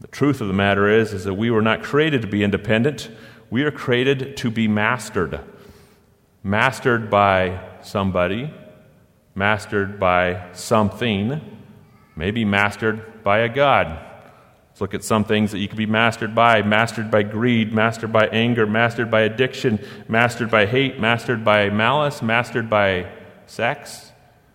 The 0.00 0.08
truth 0.08 0.40
of 0.40 0.48
the 0.48 0.54
matter 0.54 0.88
is, 0.88 1.12
is 1.12 1.24
that 1.24 1.34
we 1.34 1.50
were 1.50 1.62
not 1.62 1.82
created 1.82 2.22
to 2.22 2.28
be 2.28 2.42
independent. 2.42 3.10
We 3.50 3.62
are 3.64 3.70
created 3.70 4.36
to 4.38 4.50
be 4.50 4.68
mastered. 4.68 5.40
Mastered 6.42 7.10
by 7.10 7.60
somebody, 7.82 8.52
mastered 9.34 10.00
by 10.00 10.50
something 10.52 11.55
maybe 12.16 12.44
mastered 12.44 13.22
by 13.22 13.38
a 13.38 13.48
God. 13.48 14.04
Let's 14.70 14.80
look 14.80 14.94
at 14.94 15.04
some 15.04 15.24
things 15.24 15.52
that 15.52 15.58
you 15.58 15.68
could 15.68 15.78
be 15.78 15.86
mastered 15.86 16.34
by 16.34 16.62
mastered 16.62 17.10
by 17.10 17.22
greed, 17.22 17.72
mastered 17.72 18.12
by 18.12 18.26
anger, 18.26 18.66
mastered 18.66 19.10
by 19.10 19.22
addiction, 19.22 19.82
mastered 20.08 20.50
by 20.50 20.66
hate, 20.66 20.98
mastered 20.98 21.44
by 21.44 21.70
malice, 21.70 22.20
mastered 22.20 22.68
by 22.68 23.10
sex. 23.46 24.12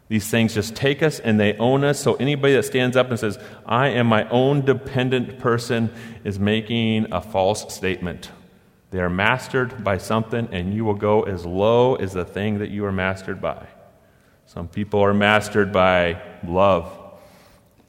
These 0.10 0.30
things 0.30 0.54
just 0.54 0.76
take 0.76 1.02
us 1.02 1.20
and 1.20 1.40
they 1.40 1.54
own 1.58 1.84
us. 1.86 2.00
So 2.00 2.16
anybody 2.16 2.54
that 2.56 2.66
stands 2.66 2.98
up 2.98 3.10
and 3.10 3.18
says, 3.18 3.40
I 3.66 3.88
am 3.88 4.08
my 4.08 4.28
own 4.30 4.66
dependent 4.66 5.40
person, 5.40 5.90
is 6.26 6.38
making 6.38 7.14
a 7.14 7.22
false 7.22 7.74
statement. 7.74 8.30
They 8.92 9.00
are 9.00 9.10
mastered 9.10 9.86
by 9.86 10.00
something, 10.00 10.50
and 10.52 10.74
you 10.74 10.84
will 10.84 10.96
go 10.96 11.24
as 11.24 11.46
low 11.46 11.96
as 11.96 12.12
the 12.12 12.26
thing 12.26 12.60
that 12.60 12.70
you 12.70 12.86
are 12.86 12.92
mastered 12.92 13.42
by. 13.42 13.66
Some 14.46 14.68
people 14.68 15.00
are 15.00 15.14
mastered 15.14 15.72
by 15.72 16.22
love. 16.46 17.01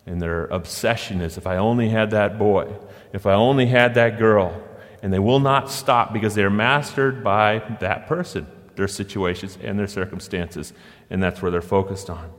And 0.06 0.20
their 0.20 0.46
obsession 0.46 1.20
is 1.20 1.38
if 1.38 1.46
I 1.46 1.56
only 1.56 1.88
had 1.88 2.10
that 2.10 2.38
boy, 2.38 2.72
if 3.12 3.26
I 3.26 3.34
only 3.34 3.66
had 3.66 3.94
that 3.94 4.18
girl. 4.18 4.62
And 5.02 5.12
they 5.12 5.18
will 5.18 5.40
not 5.40 5.70
stop 5.70 6.12
because 6.12 6.34
they're 6.34 6.50
mastered 6.50 7.24
by 7.24 7.76
that 7.80 8.06
person, 8.06 8.46
their 8.76 8.88
situations, 8.88 9.58
and 9.62 9.78
their 9.78 9.88
circumstances. 9.88 10.72
And 11.10 11.22
that's 11.22 11.42
where 11.42 11.50
they're 11.50 11.60
focused 11.60 12.08
on. 12.08 12.30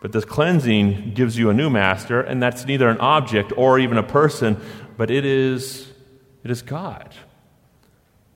But 0.00 0.12
this 0.12 0.26
cleansing 0.26 1.14
gives 1.14 1.38
you 1.38 1.48
a 1.48 1.54
new 1.54 1.70
master, 1.70 2.20
and 2.20 2.42
that's 2.42 2.66
neither 2.66 2.90
an 2.90 2.98
object 2.98 3.54
or 3.56 3.78
even 3.78 3.96
a 3.96 4.02
person, 4.02 4.60
but 4.98 5.10
it 5.10 5.24
is, 5.24 5.90
it 6.42 6.50
is 6.50 6.60
God. 6.60 7.14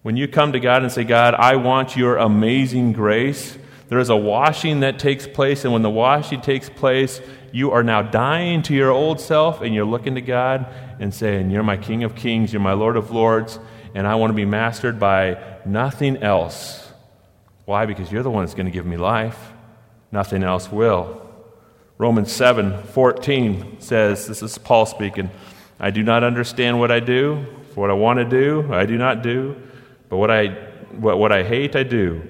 When 0.00 0.16
you 0.16 0.28
come 0.28 0.52
to 0.52 0.60
God 0.60 0.82
and 0.82 0.90
say, 0.90 1.04
God, 1.04 1.34
I 1.34 1.56
want 1.56 1.94
your 1.94 2.16
amazing 2.16 2.94
grace, 2.94 3.58
there 3.88 3.98
is 3.98 4.08
a 4.08 4.16
washing 4.16 4.80
that 4.80 4.98
takes 4.98 5.26
place, 5.26 5.64
and 5.64 5.72
when 5.74 5.82
the 5.82 5.90
washing 5.90 6.40
takes 6.40 6.70
place, 6.70 7.20
you 7.58 7.72
are 7.72 7.82
now 7.82 8.02
dying 8.02 8.62
to 8.62 8.72
your 8.72 8.92
old 8.92 9.20
self 9.20 9.62
and 9.62 9.74
you're 9.74 9.84
looking 9.84 10.14
to 10.14 10.20
God 10.20 10.64
and 11.00 11.12
saying, 11.12 11.50
You're 11.50 11.64
my 11.64 11.76
King 11.76 12.04
of 12.04 12.14
Kings, 12.14 12.52
you're 12.52 12.62
my 12.62 12.72
Lord 12.72 12.96
of 12.96 13.10
Lords, 13.10 13.58
and 13.96 14.06
I 14.06 14.14
want 14.14 14.30
to 14.30 14.34
be 14.34 14.44
mastered 14.44 15.00
by 15.00 15.58
nothing 15.66 16.18
else. 16.18 16.88
Why? 17.64 17.84
Because 17.84 18.12
you're 18.12 18.22
the 18.22 18.30
one 18.30 18.44
that's 18.44 18.54
going 18.54 18.66
to 18.66 18.72
give 18.72 18.86
me 18.86 18.96
life. 18.96 19.52
Nothing 20.12 20.44
else 20.44 20.70
will. 20.70 21.20
Romans 21.98 22.30
7 22.30 22.80
14 22.84 23.80
says, 23.80 24.28
This 24.28 24.40
is 24.40 24.56
Paul 24.56 24.86
speaking, 24.86 25.28
I 25.80 25.90
do 25.90 26.04
not 26.04 26.22
understand 26.22 26.78
what 26.78 26.92
I 26.92 27.00
do, 27.00 27.44
for 27.74 27.80
what 27.80 27.90
I 27.90 27.94
want 27.94 28.20
to 28.20 28.24
do, 28.24 28.72
I 28.72 28.86
do 28.86 28.96
not 28.96 29.20
do, 29.24 29.60
but 30.08 30.18
what 30.18 30.30
I, 30.30 30.50
what, 30.92 31.18
what 31.18 31.32
I 31.32 31.42
hate, 31.42 31.74
I 31.74 31.82
do. 31.82 32.22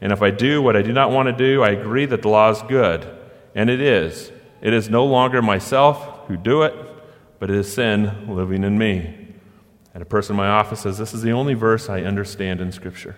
And 0.00 0.10
if 0.10 0.22
I 0.22 0.32
do 0.32 0.60
what 0.60 0.74
I 0.74 0.82
do 0.82 0.92
not 0.92 1.12
want 1.12 1.28
to 1.28 1.32
do, 1.32 1.62
I 1.62 1.70
agree 1.70 2.06
that 2.06 2.22
the 2.22 2.28
law 2.28 2.50
is 2.50 2.60
good. 2.62 3.06
And 3.54 3.70
it 3.70 3.80
is. 3.80 4.31
It 4.62 4.72
is 4.72 4.88
no 4.88 5.04
longer 5.04 5.42
myself 5.42 6.26
who 6.28 6.36
do 6.36 6.62
it, 6.62 6.74
but 7.38 7.50
it 7.50 7.56
is 7.56 7.72
sin 7.72 8.34
living 8.34 8.62
in 8.64 8.78
me. 8.78 9.34
And 9.92 10.02
a 10.02 10.06
person 10.06 10.34
in 10.34 10.38
my 10.38 10.48
office 10.48 10.80
says, 10.80 10.96
This 10.96 11.12
is 11.12 11.22
the 11.22 11.32
only 11.32 11.54
verse 11.54 11.90
I 11.90 12.02
understand 12.02 12.60
in 12.60 12.72
Scripture. 12.72 13.16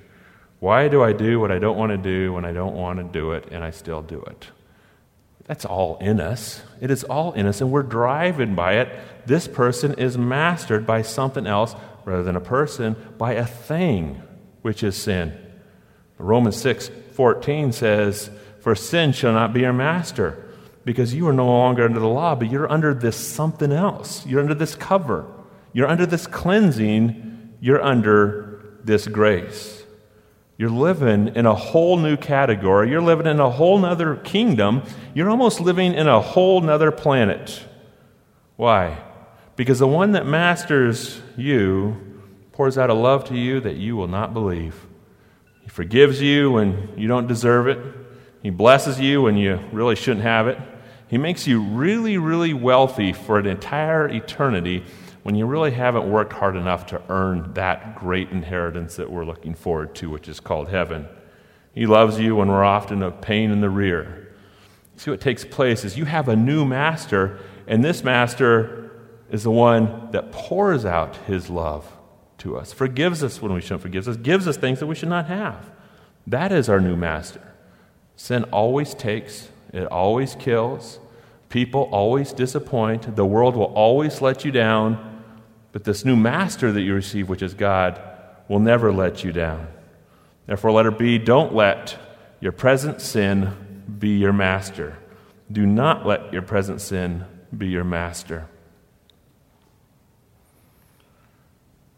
Why 0.59 0.89
do 0.89 1.03
I 1.03 1.13
do 1.13 1.39
what 1.39 1.53
I 1.53 1.59
don't 1.59 1.77
want 1.77 1.93
to 1.93 1.99
do 1.99 2.33
when 2.33 2.47
I 2.47 2.53
don't 2.53 2.75
want 2.75 2.99
to 2.99 3.05
do 3.05 3.33
it 3.33 3.49
and 3.53 3.63
I 3.63 3.71
still 3.71 4.01
do 4.01 4.23
it? 4.23 4.49
That's 5.45 5.67
all 5.67 5.99
in 5.99 6.21
us. 6.21 6.63
It 6.81 6.91
is 6.91 7.05
all 7.05 7.33
in 7.33 7.47
us, 7.47 7.61
and 7.61 7.71
we're 7.71 7.83
driven 7.83 8.55
by 8.55 8.77
it. 8.79 8.89
This 9.27 9.47
person 9.47 9.93
is 9.95 10.17
mastered 10.17 10.87
by 10.87 11.03
something 11.03 11.47
else 11.47 11.77
rather 12.07 12.23
than 12.23 12.37
a 12.37 12.41
person, 12.41 12.97
by 13.19 13.35
a 13.35 13.45
thing, 13.45 14.23
which 14.63 14.83
is 14.83 14.97
sin. 14.97 15.39
Romans 16.17 16.57
6 16.57 16.91
14 17.13 17.73
says, 17.73 18.31
For 18.61 18.75
sin 18.75 19.13
shall 19.13 19.35
not 19.35 19.53
be 19.53 19.61
your 19.61 19.75
master, 19.75 20.44
because 20.85 21.15
you 21.15 21.27
are 21.29 21.33
no 21.33 21.47
longer 21.47 21.85
under 21.85 22.01
the 22.01 22.09
law, 22.09 22.35
but 22.35 22.51
you're 22.51 22.71
under 22.71 22.93
this 22.93 23.17
something 23.17 23.73
else. 23.73 24.25
You're 24.27 24.41
under 24.41 24.55
this 24.55 24.75
cover. 24.75 25.27
You're 25.73 25.89
under 25.89 26.07
this 26.07 26.27
cleansing. 26.27 27.55
You're 27.61 27.83
under 27.83 28.79
this 28.85 29.07
grace. 29.07 29.83
You're 30.57 30.71
living 30.71 31.35
in 31.35 31.47
a 31.47 31.55
whole 31.55 31.97
new 31.97 32.17
category. 32.17 32.91
You're 32.91 33.03
living 33.03 33.27
in 33.27 33.41
a 33.41 33.51
whole 33.51 33.79
nother 33.79 34.17
kingdom. 34.17 34.83
You're 35.15 35.31
almost 35.31 35.61
living 35.61 35.95
in 35.95 36.07
a 36.07 36.21
whole 36.21 36.61
nother 36.61 36.93
planet. 36.93 37.67
Why? 38.57 39.03
Because 39.57 39.79
the 39.79 39.89
one 39.89 40.13
that 40.13 40.27
masters 40.27 41.21
you 41.37 42.23
pours 42.53 42.79
out 42.79 42.91
a 42.91 42.95
love 42.95 43.25
to 43.25 43.37
you 43.37 43.61
that 43.61 43.77
you 43.77 43.97
will 43.97 44.07
not 44.07 44.33
believe. 44.33 44.87
He 45.63 45.69
forgives 45.69 46.21
you 46.21 46.53
when 46.53 46.91
you 46.97 47.09
don't 47.09 47.27
deserve 47.27 47.67
it. 47.67 47.79
He 48.43 48.51
blesses 48.51 49.01
you 49.01 49.23
when 49.23 49.37
you 49.37 49.59
really 49.73 49.97
shouldn't 49.97 50.25
have 50.25 50.47
it. 50.47 50.59
He 51.15 51.19
makes 51.19 51.47
you 51.47 51.63
really, 51.63 52.19
really 52.19 52.53
wealthy 52.53 53.13
for 53.13 53.39
an 53.39 53.47
entire 53.47 54.09
eternity 54.09 54.83
when 55.23 55.37
you 55.37 55.47
really 55.47 55.71
haven't 55.71 56.11
worked 56.11 56.33
hard 56.33 56.57
enough 56.57 56.87
to 56.87 57.01
earn 57.09 57.53
that 57.55 57.95
great 57.95 58.31
inheritance 58.31 58.97
that 58.97 59.13
we're 59.13 59.25
looking 59.25 59.55
forward 59.55 59.95
to, 59.95 60.11
which 60.11 60.27
is 60.27 60.41
called 60.41 60.71
heaven. 60.71 61.07
He 61.73 61.87
loves 61.87 62.19
you 62.19 62.35
when 62.35 62.49
we're 62.49 62.65
often 62.65 63.01
a 63.01 63.13
pain 63.13 63.53
in 63.53 63.61
the 63.61 63.71
rear. 63.71 64.35
See 64.97 65.09
what 65.09 65.21
takes 65.21 65.45
place 65.45 65.85
is 65.85 65.97
you 65.97 66.05
have 66.05 66.29
a 66.29 66.35
new 66.35 66.65
master, 66.65 67.39
and 67.69 67.85
this 67.85 68.03
master 68.03 68.91
is 69.31 69.45
the 69.45 69.53
one 69.53 70.11
that 70.11 70.33
pours 70.33 70.85
out 70.85 71.15
his 71.29 71.49
love 71.49 71.87
to 72.39 72.57
us, 72.57 72.73
forgives 72.73 73.23
us 73.23 73.41
when 73.41 73.53
we 73.53 73.61
shouldn't 73.61 73.83
forgive 73.83 74.09
us, 74.09 74.17
gives 74.17 74.49
us 74.49 74.57
things 74.57 74.81
that 74.81 74.89
we 74.89 74.97
should 74.97 75.11
not 75.11 75.27
have. 75.27 75.71
That 76.27 76.51
is 76.51 76.69
our 76.69 76.81
new 76.81 76.97
master. 76.97 77.55
Sin 78.17 78.43
always 78.51 78.95
takes, 78.95 79.49
it 79.73 79.87
always 79.87 80.35
kills. 80.35 80.99
People 81.55 81.83
always 81.93 82.33
disappoint. 82.33 83.15
The 83.15 83.25
world 83.25 83.55
will 83.55 83.73
always 83.77 84.21
let 84.21 84.45
you 84.45 84.51
down. 84.51 85.23
But 85.71 85.85
this 85.85 86.05
new 86.05 86.17
master 86.17 86.73
that 86.73 86.81
you 86.81 86.93
receive, 86.93 87.29
which 87.29 87.43
is 87.43 87.55
God, 87.55 88.03
will 88.49 88.59
never 88.59 88.93
let 88.93 89.23
you 89.23 89.31
down. 89.31 89.69
Therefore, 90.47 90.73
letter 90.73 90.91
B, 90.91 91.17
don't 91.17 91.55
let 91.55 91.97
your 92.41 92.51
present 92.51 93.01
sin 93.01 93.85
be 94.01 94.19
your 94.19 94.33
master. 94.33 94.99
Do 95.53 95.65
not 95.65 96.05
let 96.05 96.33
your 96.33 96.43
present 96.43 96.81
sin 96.81 97.25
be 97.57 97.69
your 97.69 97.85
master. 97.85 98.49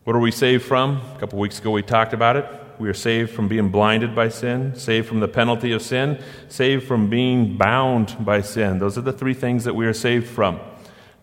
What 0.04 0.14
are 0.14 0.20
we 0.20 0.32
saved 0.32 0.66
from? 0.66 1.00
A 1.14 1.18
couple 1.18 1.38
weeks 1.38 1.60
ago 1.60 1.70
we 1.70 1.80
talked 1.80 2.12
about 2.12 2.36
it. 2.36 2.44
We 2.78 2.88
are 2.88 2.94
saved 2.94 3.30
from 3.30 3.48
being 3.48 3.70
blinded 3.70 4.14
by 4.14 4.28
sin, 4.28 4.74
saved 4.74 5.08
from 5.08 5.20
the 5.20 5.28
penalty 5.28 5.72
of 5.72 5.82
sin, 5.82 6.22
saved 6.48 6.86
from 6.86 7.08
being 7.08 7.56
bound 7.56 8.16
by 8.24 8.42
sin. 8.42 8.78
Those 8.78 8.98
are 8.98 9.02
the 9.02 9.12
three 9.12 9.34
things 9.34 9.64
that 9.64 9.74
we 9.74 9.86
are 9.86 9.94
saved 9.94 10.26
from. 10.26 10.60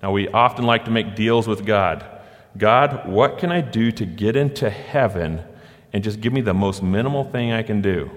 Now, 0.02 0.12
we 0.12 0.28
often 0.28 0.66
like 0.66 0.86
to 0.86 0.92
make 0.92 1.16
deals 1.16 1.48
with 1.48 1.66
God. 1.66 2.06
God, 2.58 3.08
what 3.08 3.38
can 3.38 3.52
I 3.52 3.62
do 3.62 3.92
to 3.92 4.06
get 4.06 4.36
into 4.36 4.70
heaven 4.70 5.44
and 5.92 6.04
just 6.04 6.22
give 6.22 6.34
me 6.34 6.42
the 6.42 6.54
most 6.54 6.84
minimal 6.84 7.24
thing 7.24 7.52
I 7.52 7.64
can 7.64 7.82
do? 7.82 8.10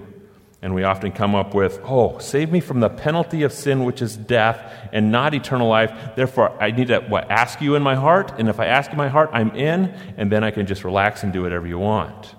And 0.61 0.73
we 0.73 0.83
often 0.83 1.11
come 1.11 1.35
up 1.35 1.53
with, 1.53 1.79
oh, 1.83 2.17
save 2.17 2.51
me 2.51 2.59
from 2.59 2.79
the 2.79 2.89
penalty 2.89 3.43
of 3.43 3.53
sin, 3.53 3.83
which 3.83 4.01
is 4.01 4.17
death, 4.17 4.89
and 4.91 5.11
not 5.11 5.35
eternal 5.35 5.67
life. 5.67 6.15
Therefore, 6.15 6.51
I 6.61 6.71
need 6.71 6.87
to 6.87 7.01
what, 7.01 7.29
ask 7.29 7.61
you 7.61 7.75
in 7.75 7.83
my 7.83 7.93
heart. 7.93 8.33
And 8.39 8.49
if 8.49 8.59
I 8.59 8.65
ask 8.65 8.89
in 8.89 8.97
my 8.97 9.07
heart, 9.07 9.29
I'm 9.33 9.51
in, 9.51 9.93
and 10.17 10.31
then 10.31 10.43
I 10.43 10.49
can 10.49 10.65
just 10.65 10.83
relax 10.83 11.21
and 11.21 11.31
do 11.31 11.43
whatever 11.43 11.67
you 11.67 11.77
want. 11.77 12.33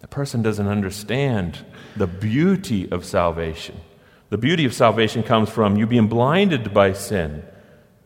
The 0.00 0.08
person 0.08 0.42
doesn't 0.42 0.66
understand 0.66 1.64
the 1.96 2.06
beauty 2.06 2.90
of 2.90 3.04
salvation. 3.04 3.80
The 4.30 4.38
beauty 4.38 4.64
of 4.64 4.74
salvation 4.74 5.22
comes 5.22 5.50
from 5.50 5.76
you 5.76 5.86
being 5.86 6.08
blinded 6.08 6.72
by 6.72 6.92
sin. 6.92 7.42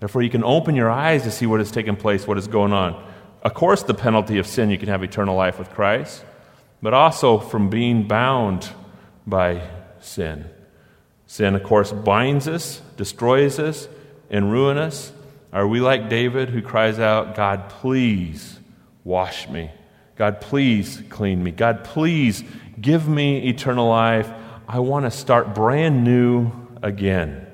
Therefore, 0.01 0.23
you 0.23 0.31
can 0.31 0.45
open 0.45 0.75
your 0.75 0.91
eyes 0.91 1.23
to 1.23 1.31
see 1.31 1.47
what 1.47 1.61
has 1.61 1.71
taken 1.71 1.97
place, 1.97 2.27
what 2.27 2.39
is 2.39 2.49
going 2.49 2.73
on. 2.73 3.03
Of 3.43 3.55
course, 3.55 3.83
the 3.83 3.95
penalty 3.95 4.39
of 4.39 4.47
sin, 4.47 4.71
you 4.71 4.79
can 4.79 4.89
have 4.89 5.03
eternal 5.03 5.37
life 5.37 5.59
with 5.59 5.71
Christ, 5.71 6.25
but 6.83 6.95
also 6.95 7.39
from 7.39 7.71
being 7.71 8.09
bound 8.09 8.69
by 9.27 9.69
sin. 10.01 10.47
Sin, 11.27 11.55
of 11.55 11.63
course, 11.63 11.93
binds 11.93 12.49
us, 12.49 12.81
destroys 12.97 13.59
us, 13.59 13.89
and 14.31 14.51
ruins 14.51 14.79
us. 14.79 15.13
Are 15.53 15.69
we 15.69 15.81
like 15.81 16.09
David 16.09 16.49
who 16.49 16.63
cries 16.63 16.99
out, 16.99 17.35
God, 17.35 17.69
please 17.69 18.59
wash 19.05 19.49
me? 19.49 19.71
God, 20.17 20.41
please 20.41 21.03
clean 21.11 21.43
me. 21.43 21.51
God, 21.51 21.85
please 21.85 22.45
give 22.81 23.09
me 23.09 23.49
eternal 23.49 23.89
life. 23.89 24.31
I 24.69 24.79
want 24.79 25.05
to 25.05 25.11
start 25.11 25.55
brand 25.55 26.05
new 26.05 26.53
again. 26.83 27.47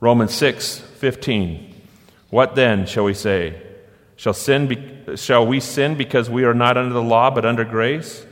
Romans 0.00 0.34
6 0.34 0.78
15. 0.78 1.74
What 2.30 2.54
then 2.54 2.86
shall 2.86 3.04
we 3.04 3.14
say? 3.14 3.60
Shall, 4.16 4.34
sin 4.34 4.68
be, 4.68 5.16
shall 5.16 5.46
we 5.46 5.60
sin 5.60 5.96
because 5.96 6.30
we 6.30 6.44
are 6.44 6.54
not 6.54 6.76
under 6.76 6.94
the 6.94 7.02
law 7.02 7.30
but 7.30 7.44
under 7.44 7.64
grace? 7.64 8.24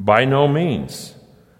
By 0.00 0.24
no 0.24 0.48
means. 0.48 1.14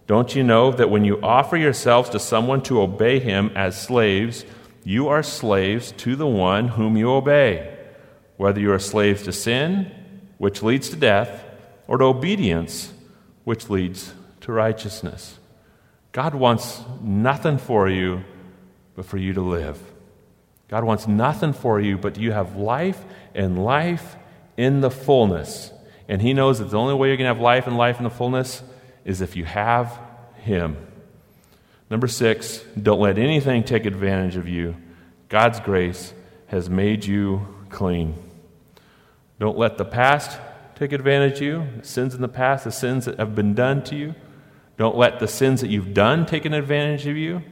Don't 0.06 0.34
you 0.34 0.42
know 0.42 0.70
that 0.72 0.90
when 0.90 1.04
you 1.04 1.20
offer 1.22 1.56
yourselves 1.56 2.10
to 2.10 2.18
someone 2.18 2.62
to 2.62 2.80
obey 2.80 3.20
him 3.20 3.50
as 3.54 3.80
slaves, 3.80 4.44
you 4.84 5.08
are 5.08 5.22
slaves 5.22 5.92
to 5.92 6.14
the 6.14 6.26
one 6.26 6.68
whom 6.68 6.96
you 6.96 7.10
obey, 7.10 7.74
whether 8.36 8.60
you 8.60 8.72
are 8.72 8.78
slaves 8.78 9.22
to 9.22 9.32
sin, 9.32 9.90
which 10.38 10.62
leads 10.62 10.88
to 10.90 10.96
death, 10.96 11.44
or 11.86 11.98
to 11.98 12.04
obedience, 12.04 12.92
which 13.44 13.70
leads 13.70 14.12
to 14.40 14.52
righteousness? 14.52 15.38
God 16.12 16.34
wants 16.34 16.80
nothing 17.00 17.58
for 17.58 17.88
you 17.88 18.24
but 18.94 19.04
for 19.04 19.16
you 19.16 19.32
to 19.32 19.40
live. 19.40 19.80
God 20.68 20.84
wants 20.84 21.06
nothing 21.06 21.52
for 21.52 21.80
you 21.80 21.98
but 21.98 22.16
you 22.16 22.32
have 22.32 22.56
life 22.56 23.02
and 23.34 23.64
life 23.64 24.16
in 24.56 24.80
the 24.80 24.90
fullness. 24.90 25.72
And 26.08 26.22
He 26.22 26.32
knows 26.32 26.58
that 26.58 26.70
the 26.70 26.78
only 26.78 26.94
way 26.94 27.08
you're 27.08 27.16
going 27.16 27.28
to 27.28 27.34
have 27.34 27.42
life 27.42 27.66
and 27.66 27.76
life 27.76 27.98
in 27.98 28.04
the 28.04 28.10
fullness 28.10 28.62
is 29.04 29.20
if 29.20 29.36
you 29.36 29.44
have 29.44 29.98
Him. 30.36 30.76
Number 31.90 32.08
six, 32.08 32.58
don't 32.80 33.00
let 33.00 33.18
anything 33.18 33.62
take 33.62 33.84
advantage 33.84 34.36
of 34.36 34.48
you. 34.48 34.76
God's 35.28 35.60
grace 35.60 36.12
has 36.46 36.70
made 36.70 37.04
you 37.04 37.46
clean. 37.70 38.14
Don't 39.44 39.58
let 39.58 39.76
the 39.76 39.84
past 39.84 40.40
take 40.74 40.92
advantage 40.92 41.34
of 41.34 41.42
you, 41.42 41.68
the 41.76 41.86
sins 41.86 42.14
in 42.14 42.22
the 42.22 42.28
past, 42.28 42.64
the 42.64 42.72
sins 42.72 43.04
that 43.04 43.18
have 43.18 43.34
been 43.34 43.52
done 43.52 43.84
to 43.84 43.94
you. 43.94 44.14
Don't 44.78 44.96
let 44.96 45.18
the 45.18 45.28
sins 45.28 45.60
that 45.60 45.68
you've 45.68 45.92
done 45.92 46.24
take 46.24 46.46
an 46.46 46.54
advantage 46.54 47.06
of 47.06 47.18
you. 47.18 47.42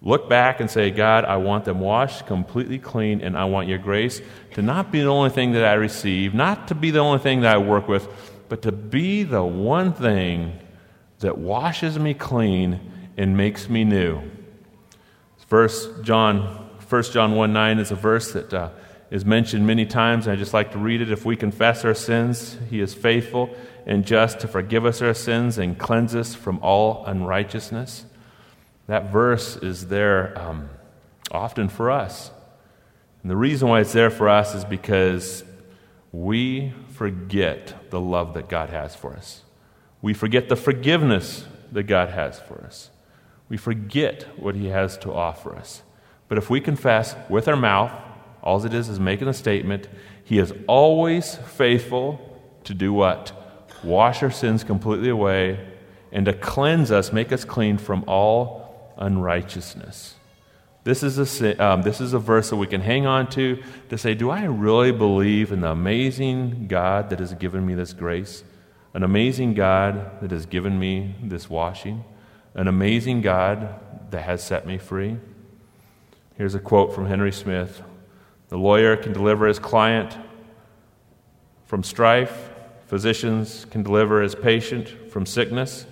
Look 0.00 0.28
back 0.28 0.58
and 0.58 0.68
say, 0.68 0.90
God, 0.90 1.24
I 1.24 1.36
want 1.36 1.66
them 1.66 1.78
washed 1.78 2.26
completely 2.26 2.80
clean, 2.80 3.20
and 3.20 3.38
I 3.38 3.44
want 3.44 3.68
your 3.68 3.78
grace 3.78 4.20
to 4.54 4.62
not 4.62 4.90
be 4.90 5.02
the 5.02 5.06
only 5.06 5.30
thing 5.30 5.52
that 5.52 5.64
I 5.64 5.74
receive, 5.74 6.34
not 6.34 6.66
to 6.66 6.74
be 6.74 6.90
the 6.90 6.98
only 6.98 7.20
thing 7.20 7.42
that 7.42 7.54
I 7.54 7.58
work 7.58 7.86
with, 7.86 8.08
but 8.48 8.62
to 8.62 8.72
be 8.72 9.22
the 9.22 9.44
one 9.44 9.92
thing 9.92 10.58
that 11.20 11.38
washes 11.38 11.96
me 11.96 12.12
clean 12.12 12.80
and 13.16 13.36
makes 13.36 13.68
me 13.68 13.84
new. 13.84 14.20
First 15.46 16.02
John, 16.02 16.40
1 16.88 17.02
John 17.04 17.36
1 17.36 17.52
9 17.52 17.78
is 17.78 17.92
a 17.92 17.94
verse 17.94 18.32
that 18.32 18.52
uh, 18.52 18.70
is 19.12 19.26
mentioned 19.26 19.66
many 19.66 19.84
times, 19.84 20.26
and 20.26 20.32
I 20.32 20.36
just 20.36 20.54
like 20.54 20.72
to 20.72 20.78
read 20.78 21.02
it. 21.02 21.12
If 21.12 21.26
we 21.26 21.36
confess 21.36 21.84
our 21.84 21.92
sins, 21.92 22.56
he 22.70 22.80
is 22.80 22.94
faithful 22.94 23.50
and 23.84 24.06
just 24.06 24.40
to 24.40 24.48
forgive 24.48 24.86
us 24.86 25.02
our 25.02 25.12
sins 25.12 25.58
and 25.58 25.78
cleanse 25.78 26.14
us 26.14 26.34
from 26.34 26.58
all 26.62 27.04
unrighteousness. 27.04 28.06
That 28.86 29.12
verse 29.12 29.56
is 29.58 29.88
there 29.88 30.32
um, 30.38 30.70
often 31.30 31.68
for 31.68 31.90
us. 31.90 32.30
And 33.22 33.30
the 33.30 33.36
reason 33.36 33.68
why 33.68 33.80
it's 33.80 33.92
there 33.92 34.08
for 34.08 34.30
us 34.30 34.54
is 34.54 34.64
because 34.64 35.44
we 36.10 36.72
forget 36.94 37.90
the 37.90 38.00
love 38.00 38.32
that 38.32 38.48
God 38.48 38.70
has 38.70 38.96
for 38.96 39.12
us. 39.12 39.42
We 40.00 40.14
forget 40.14 40.48
the 40.48 40.56
forgiveness 40.56 41.44
that 41.70 41.82
God 41.82 42.08
has 42.08 42.40
for 42.40 42.64
us. 42.64 42.88
We 43.50 43.58
forget 43.58 44.22
what 44.38 44.54
He 44.54 44.68
has 44.68 44.96
to 44.98 45.12
offer 45.12 45.54
us. 45.54 45.82
But 46.28 46.38
if 46.38 46.48
we 46.48 46.62
confess 46.62 47.14
with 47.28 47.46
our 47.46 47.56
mouth, 47.56 47.92
all 48.42 48.64
it 48.64 48.74
is 48.74 48.88
is 48.88 48.98
making 48.98 49.28
a 49.28 49.34
statement, 49.34 49.88
He 50.24 50.38
is 50.38 50.52
always 50.66 51.36
faithful 51.36 52.20
to 52.64 52.74
do 52.74 52.92
what? 52.92 53.32
Wash 53.84 54.22
our 54.22 54.30
sins 54.30 54.64
completely 54.64 55.08
away 55.08 55.68
and 56.12 56.26
to 56.26 56.32
cleanse 56.32 56.90
us, 56.90 57.12
make 57.12 57.32
us 57.32 57.44
clean 57.44 57.78
from 57.78 58.04
all 58.06 58.94
unrighteousness. 58.98 60.16
This 60.84 61.02
is, 61.02 61.40
a, 61.40 61.64
um, 61.64 61.82
this 61.82 62.00
is 62.00 62.12
a 62.12 62.18
verse 62.18 62.50
that 62.50 62.56
we 62.56 62.66
can 62.66 62.80
hang 62.80 63.06
on 63.06 63.30
to 63.30 63.62
to 63.88 63.96
say, 63.96 64.14
Do 64.14 64.30
I 64.30 64.44
really 64.44 64.90
believe 64.90 65.52
in 65.52 65.60
the 65.60 65.70
amazing 65.70 66.66
God 66.66 67.10
that 67.10 67.20
has 67.20 67.34
given 67.34 67.64
me 67.64 67.74
this 67.74 67.92
grace? 67.92 68.42
An 68.92 69.04
amazing 69.04 69.54
God 69.54 70.20
that 70.20 70.32
has 70.32 70.44
given 70.44 70.78
me 70.78 71.14
this 71.22 71.48
washing? 71.48 72.04
An 72.54 72.66
amazing 72.68 73.22
God 73.22 73.80
that 74.10 74.22
has 74.22 74.42
set 74.42 74.66
me 74.66 74.76
free? 74.76 75.18
Here's 76.36 76.54
a 76.54 76.60
quote 76.60 76.92
from 76.94 77.06
Henry 77.06 77.32
Smith 77.32 77.82
The 78.52 78.58
lawyer 78.58 78.98
can 78.98 79.14
deliver 79.14 79.46
his 79.46 79.58
client 79.58 80.14
from 81.64 81.82
strife, 81.82 82.50
physicians 82.86 83.64
can 83.70 83.82
deliver 83.82 84.20
his 84.20 84.34
patient 84.34 85.10
from 85.10 85.24
sickness, 85.24 85.86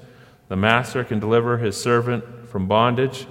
the 0.48 0.56
master 0.56 1.02
can 1.02 1.18
deliver 1.20 1.56
his 1.56 1.80
servant 1.80 2.22
from 2.50 2.66
bondage, 2.66 3.26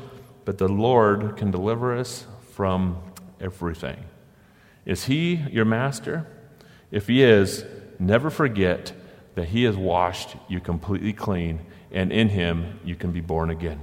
but 0.46 0.58
the 0.58 0.68
Lord 0.68 1.38
can 1.38 1.52
deliver 1.52 1.96
us 1.96 2.26
from 2.56 2.98
everything. 3.40 4.04
Is 4.84 5.06
he 5.06 5.36
your 5.52 5.64
master? 5.64 6.26
If 6.90 7.06
he 7.06 7.22
is, 7.22 7.66
never 8.00 8.32
forget 8.32 8.94
that 9.36 9.50
he 9.50 9.66
has 9.66 9.78
washed 9.78 10.38
you 10.48 10.60
completely 10.60 11.14
clean, 11.14 11.60
and 11.92 12.12
in 12.12 12.30
him 12.30 12.80
you 12.84 12.96
can 12.96 13.12
be 13.12 13.22
born 13.22 13.52
again. 13.52 13.80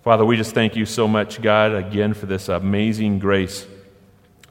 Father, 0.00 0.24
we 0.24 0.38
just 0.38 0.54
thank 0.54 0.74
you 0.74 0.86
so 0.86 1.06
much, 1.06 1.42
God, 1.42 1.74
again 1.74 2.14
for 2.14 2.24
this 2.24 2.48
amazing 2.48 3.18
grace. 3.18 3.66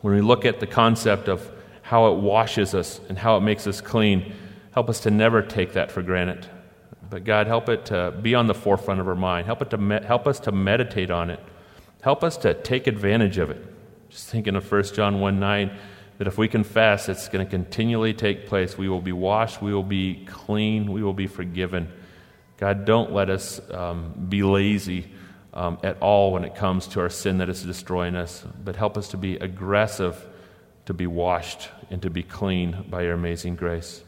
When 0.02 0.16
we 0.16 0.22
look 0.22 0.46
at 0.46 0.60
the 0.60 0.68
concept 0.68 1.28
of 1.28 1.50
how 1.84 2.12
it 2.12 2.20
washes 2.20 2.74
us 2.74 3.00
and 3.10 3.18
how 3.18 3.38
it 3.38 3.42
makes 3.42 3.68
us 3.68 3.82
clean, 3.82 4.34
help 4.74 4.90
us 4.90 5.02
to 5.02 5.12
never 5.12 5.42
take 5.42 5.74
that 5.74 5.92
for 5.92 6.02
granted. 6.02 6.48
But 7.10 7.24
God, 7.24 7.48
help 7.48 7.70
it 7.70 7.86
to 7.88 8.14
be 8.22 8.34
on 8.34 8.48
the 8.48 8.54
forefront 8.54 9.00
of 9.00 9.08
our 9.08 9.16
mind. 9.16 9.46
Help, 9.46 9.62
it 9.62 9.70
to 9.72 9.78
me- 9.78 10.04
help 10.04 10.28
us 10.28 10.40
to 10.42 10.52
meditate 10.52 11.12
on 11.12 11.30
it. 11.30 11.40
Help 12.02 12.24
us 12.24 12.38
to 12.38 12.54
take 12.54 12.88
advantage 12.88 13.38
of 13.38 13.52
it. 13.52 13.64
Just 14.10 14.30
thinking 14.30 14.56
of 14.56 14.70
1 14.70 14.84
John 14.94 15.20
1 15.20 15.40
9, 15.40 15.72
that 16.18 16.28
if 16.28 16.38
we 16.38 16.48
confess, 16.48 17.10
it's 17.10 17.28
going 17.28 17.46
to 17.46 17.50
continually 17.50 18.14
take 18.14 18.48
place. 18.48 18.78
We 18.78 18.90
will 18.90 19.02
be 19.02 19.12
washed, 19.12 19.62
we 19.62 19.74
will 19.74 19.84
be 19.84 20.26
clean, 20.26 20.92
we 20.92 21.04
will 21.04 21.14
be 21.14 21.28
forgiven. 21.28 21.92
God, 22.58 22.86
don't 22.86 23.12
let 23.12 23.30
us 23.30 23.60
um, 23.72 24.14
be 24.30 24.44
lazy 24.44 25.12
um, 25.54 25.78
at 25.84 26.02
all 26.02 26.32
when 26.32 26.44
it 26.44 26.56
comes 26.56 26.88
to 26.88 27.02
our 27.02 27.10
sin 27.10 27.40
that 27.40 27.50
is 27.50 27.64
destroying 27.64 28.16
us, 28.16 28.44
but 28.64 28.76
help 28.76 28.98
us 28.98 29.10
to 29.10 29.18
be 29.18 29.36
aggressive, 29.36 30.26
to 30.86 30.94
be 30.94 31.08
washed, 31.08 31.70
and 31.90 32.02
to 32.02 32.10
be 32.10 32.24
clean 32.24 32.86
by 32.90 33.04
your 33.04 33.14
amazing 33.14 33.56
grace. 33.56 34.04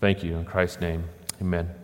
Thank 0.00 0.22
you. 0.22 0.36
In 0.36 0.44
Christ's 0.44 0.80
name, 0.80 1.04
amen. 1.40 1.83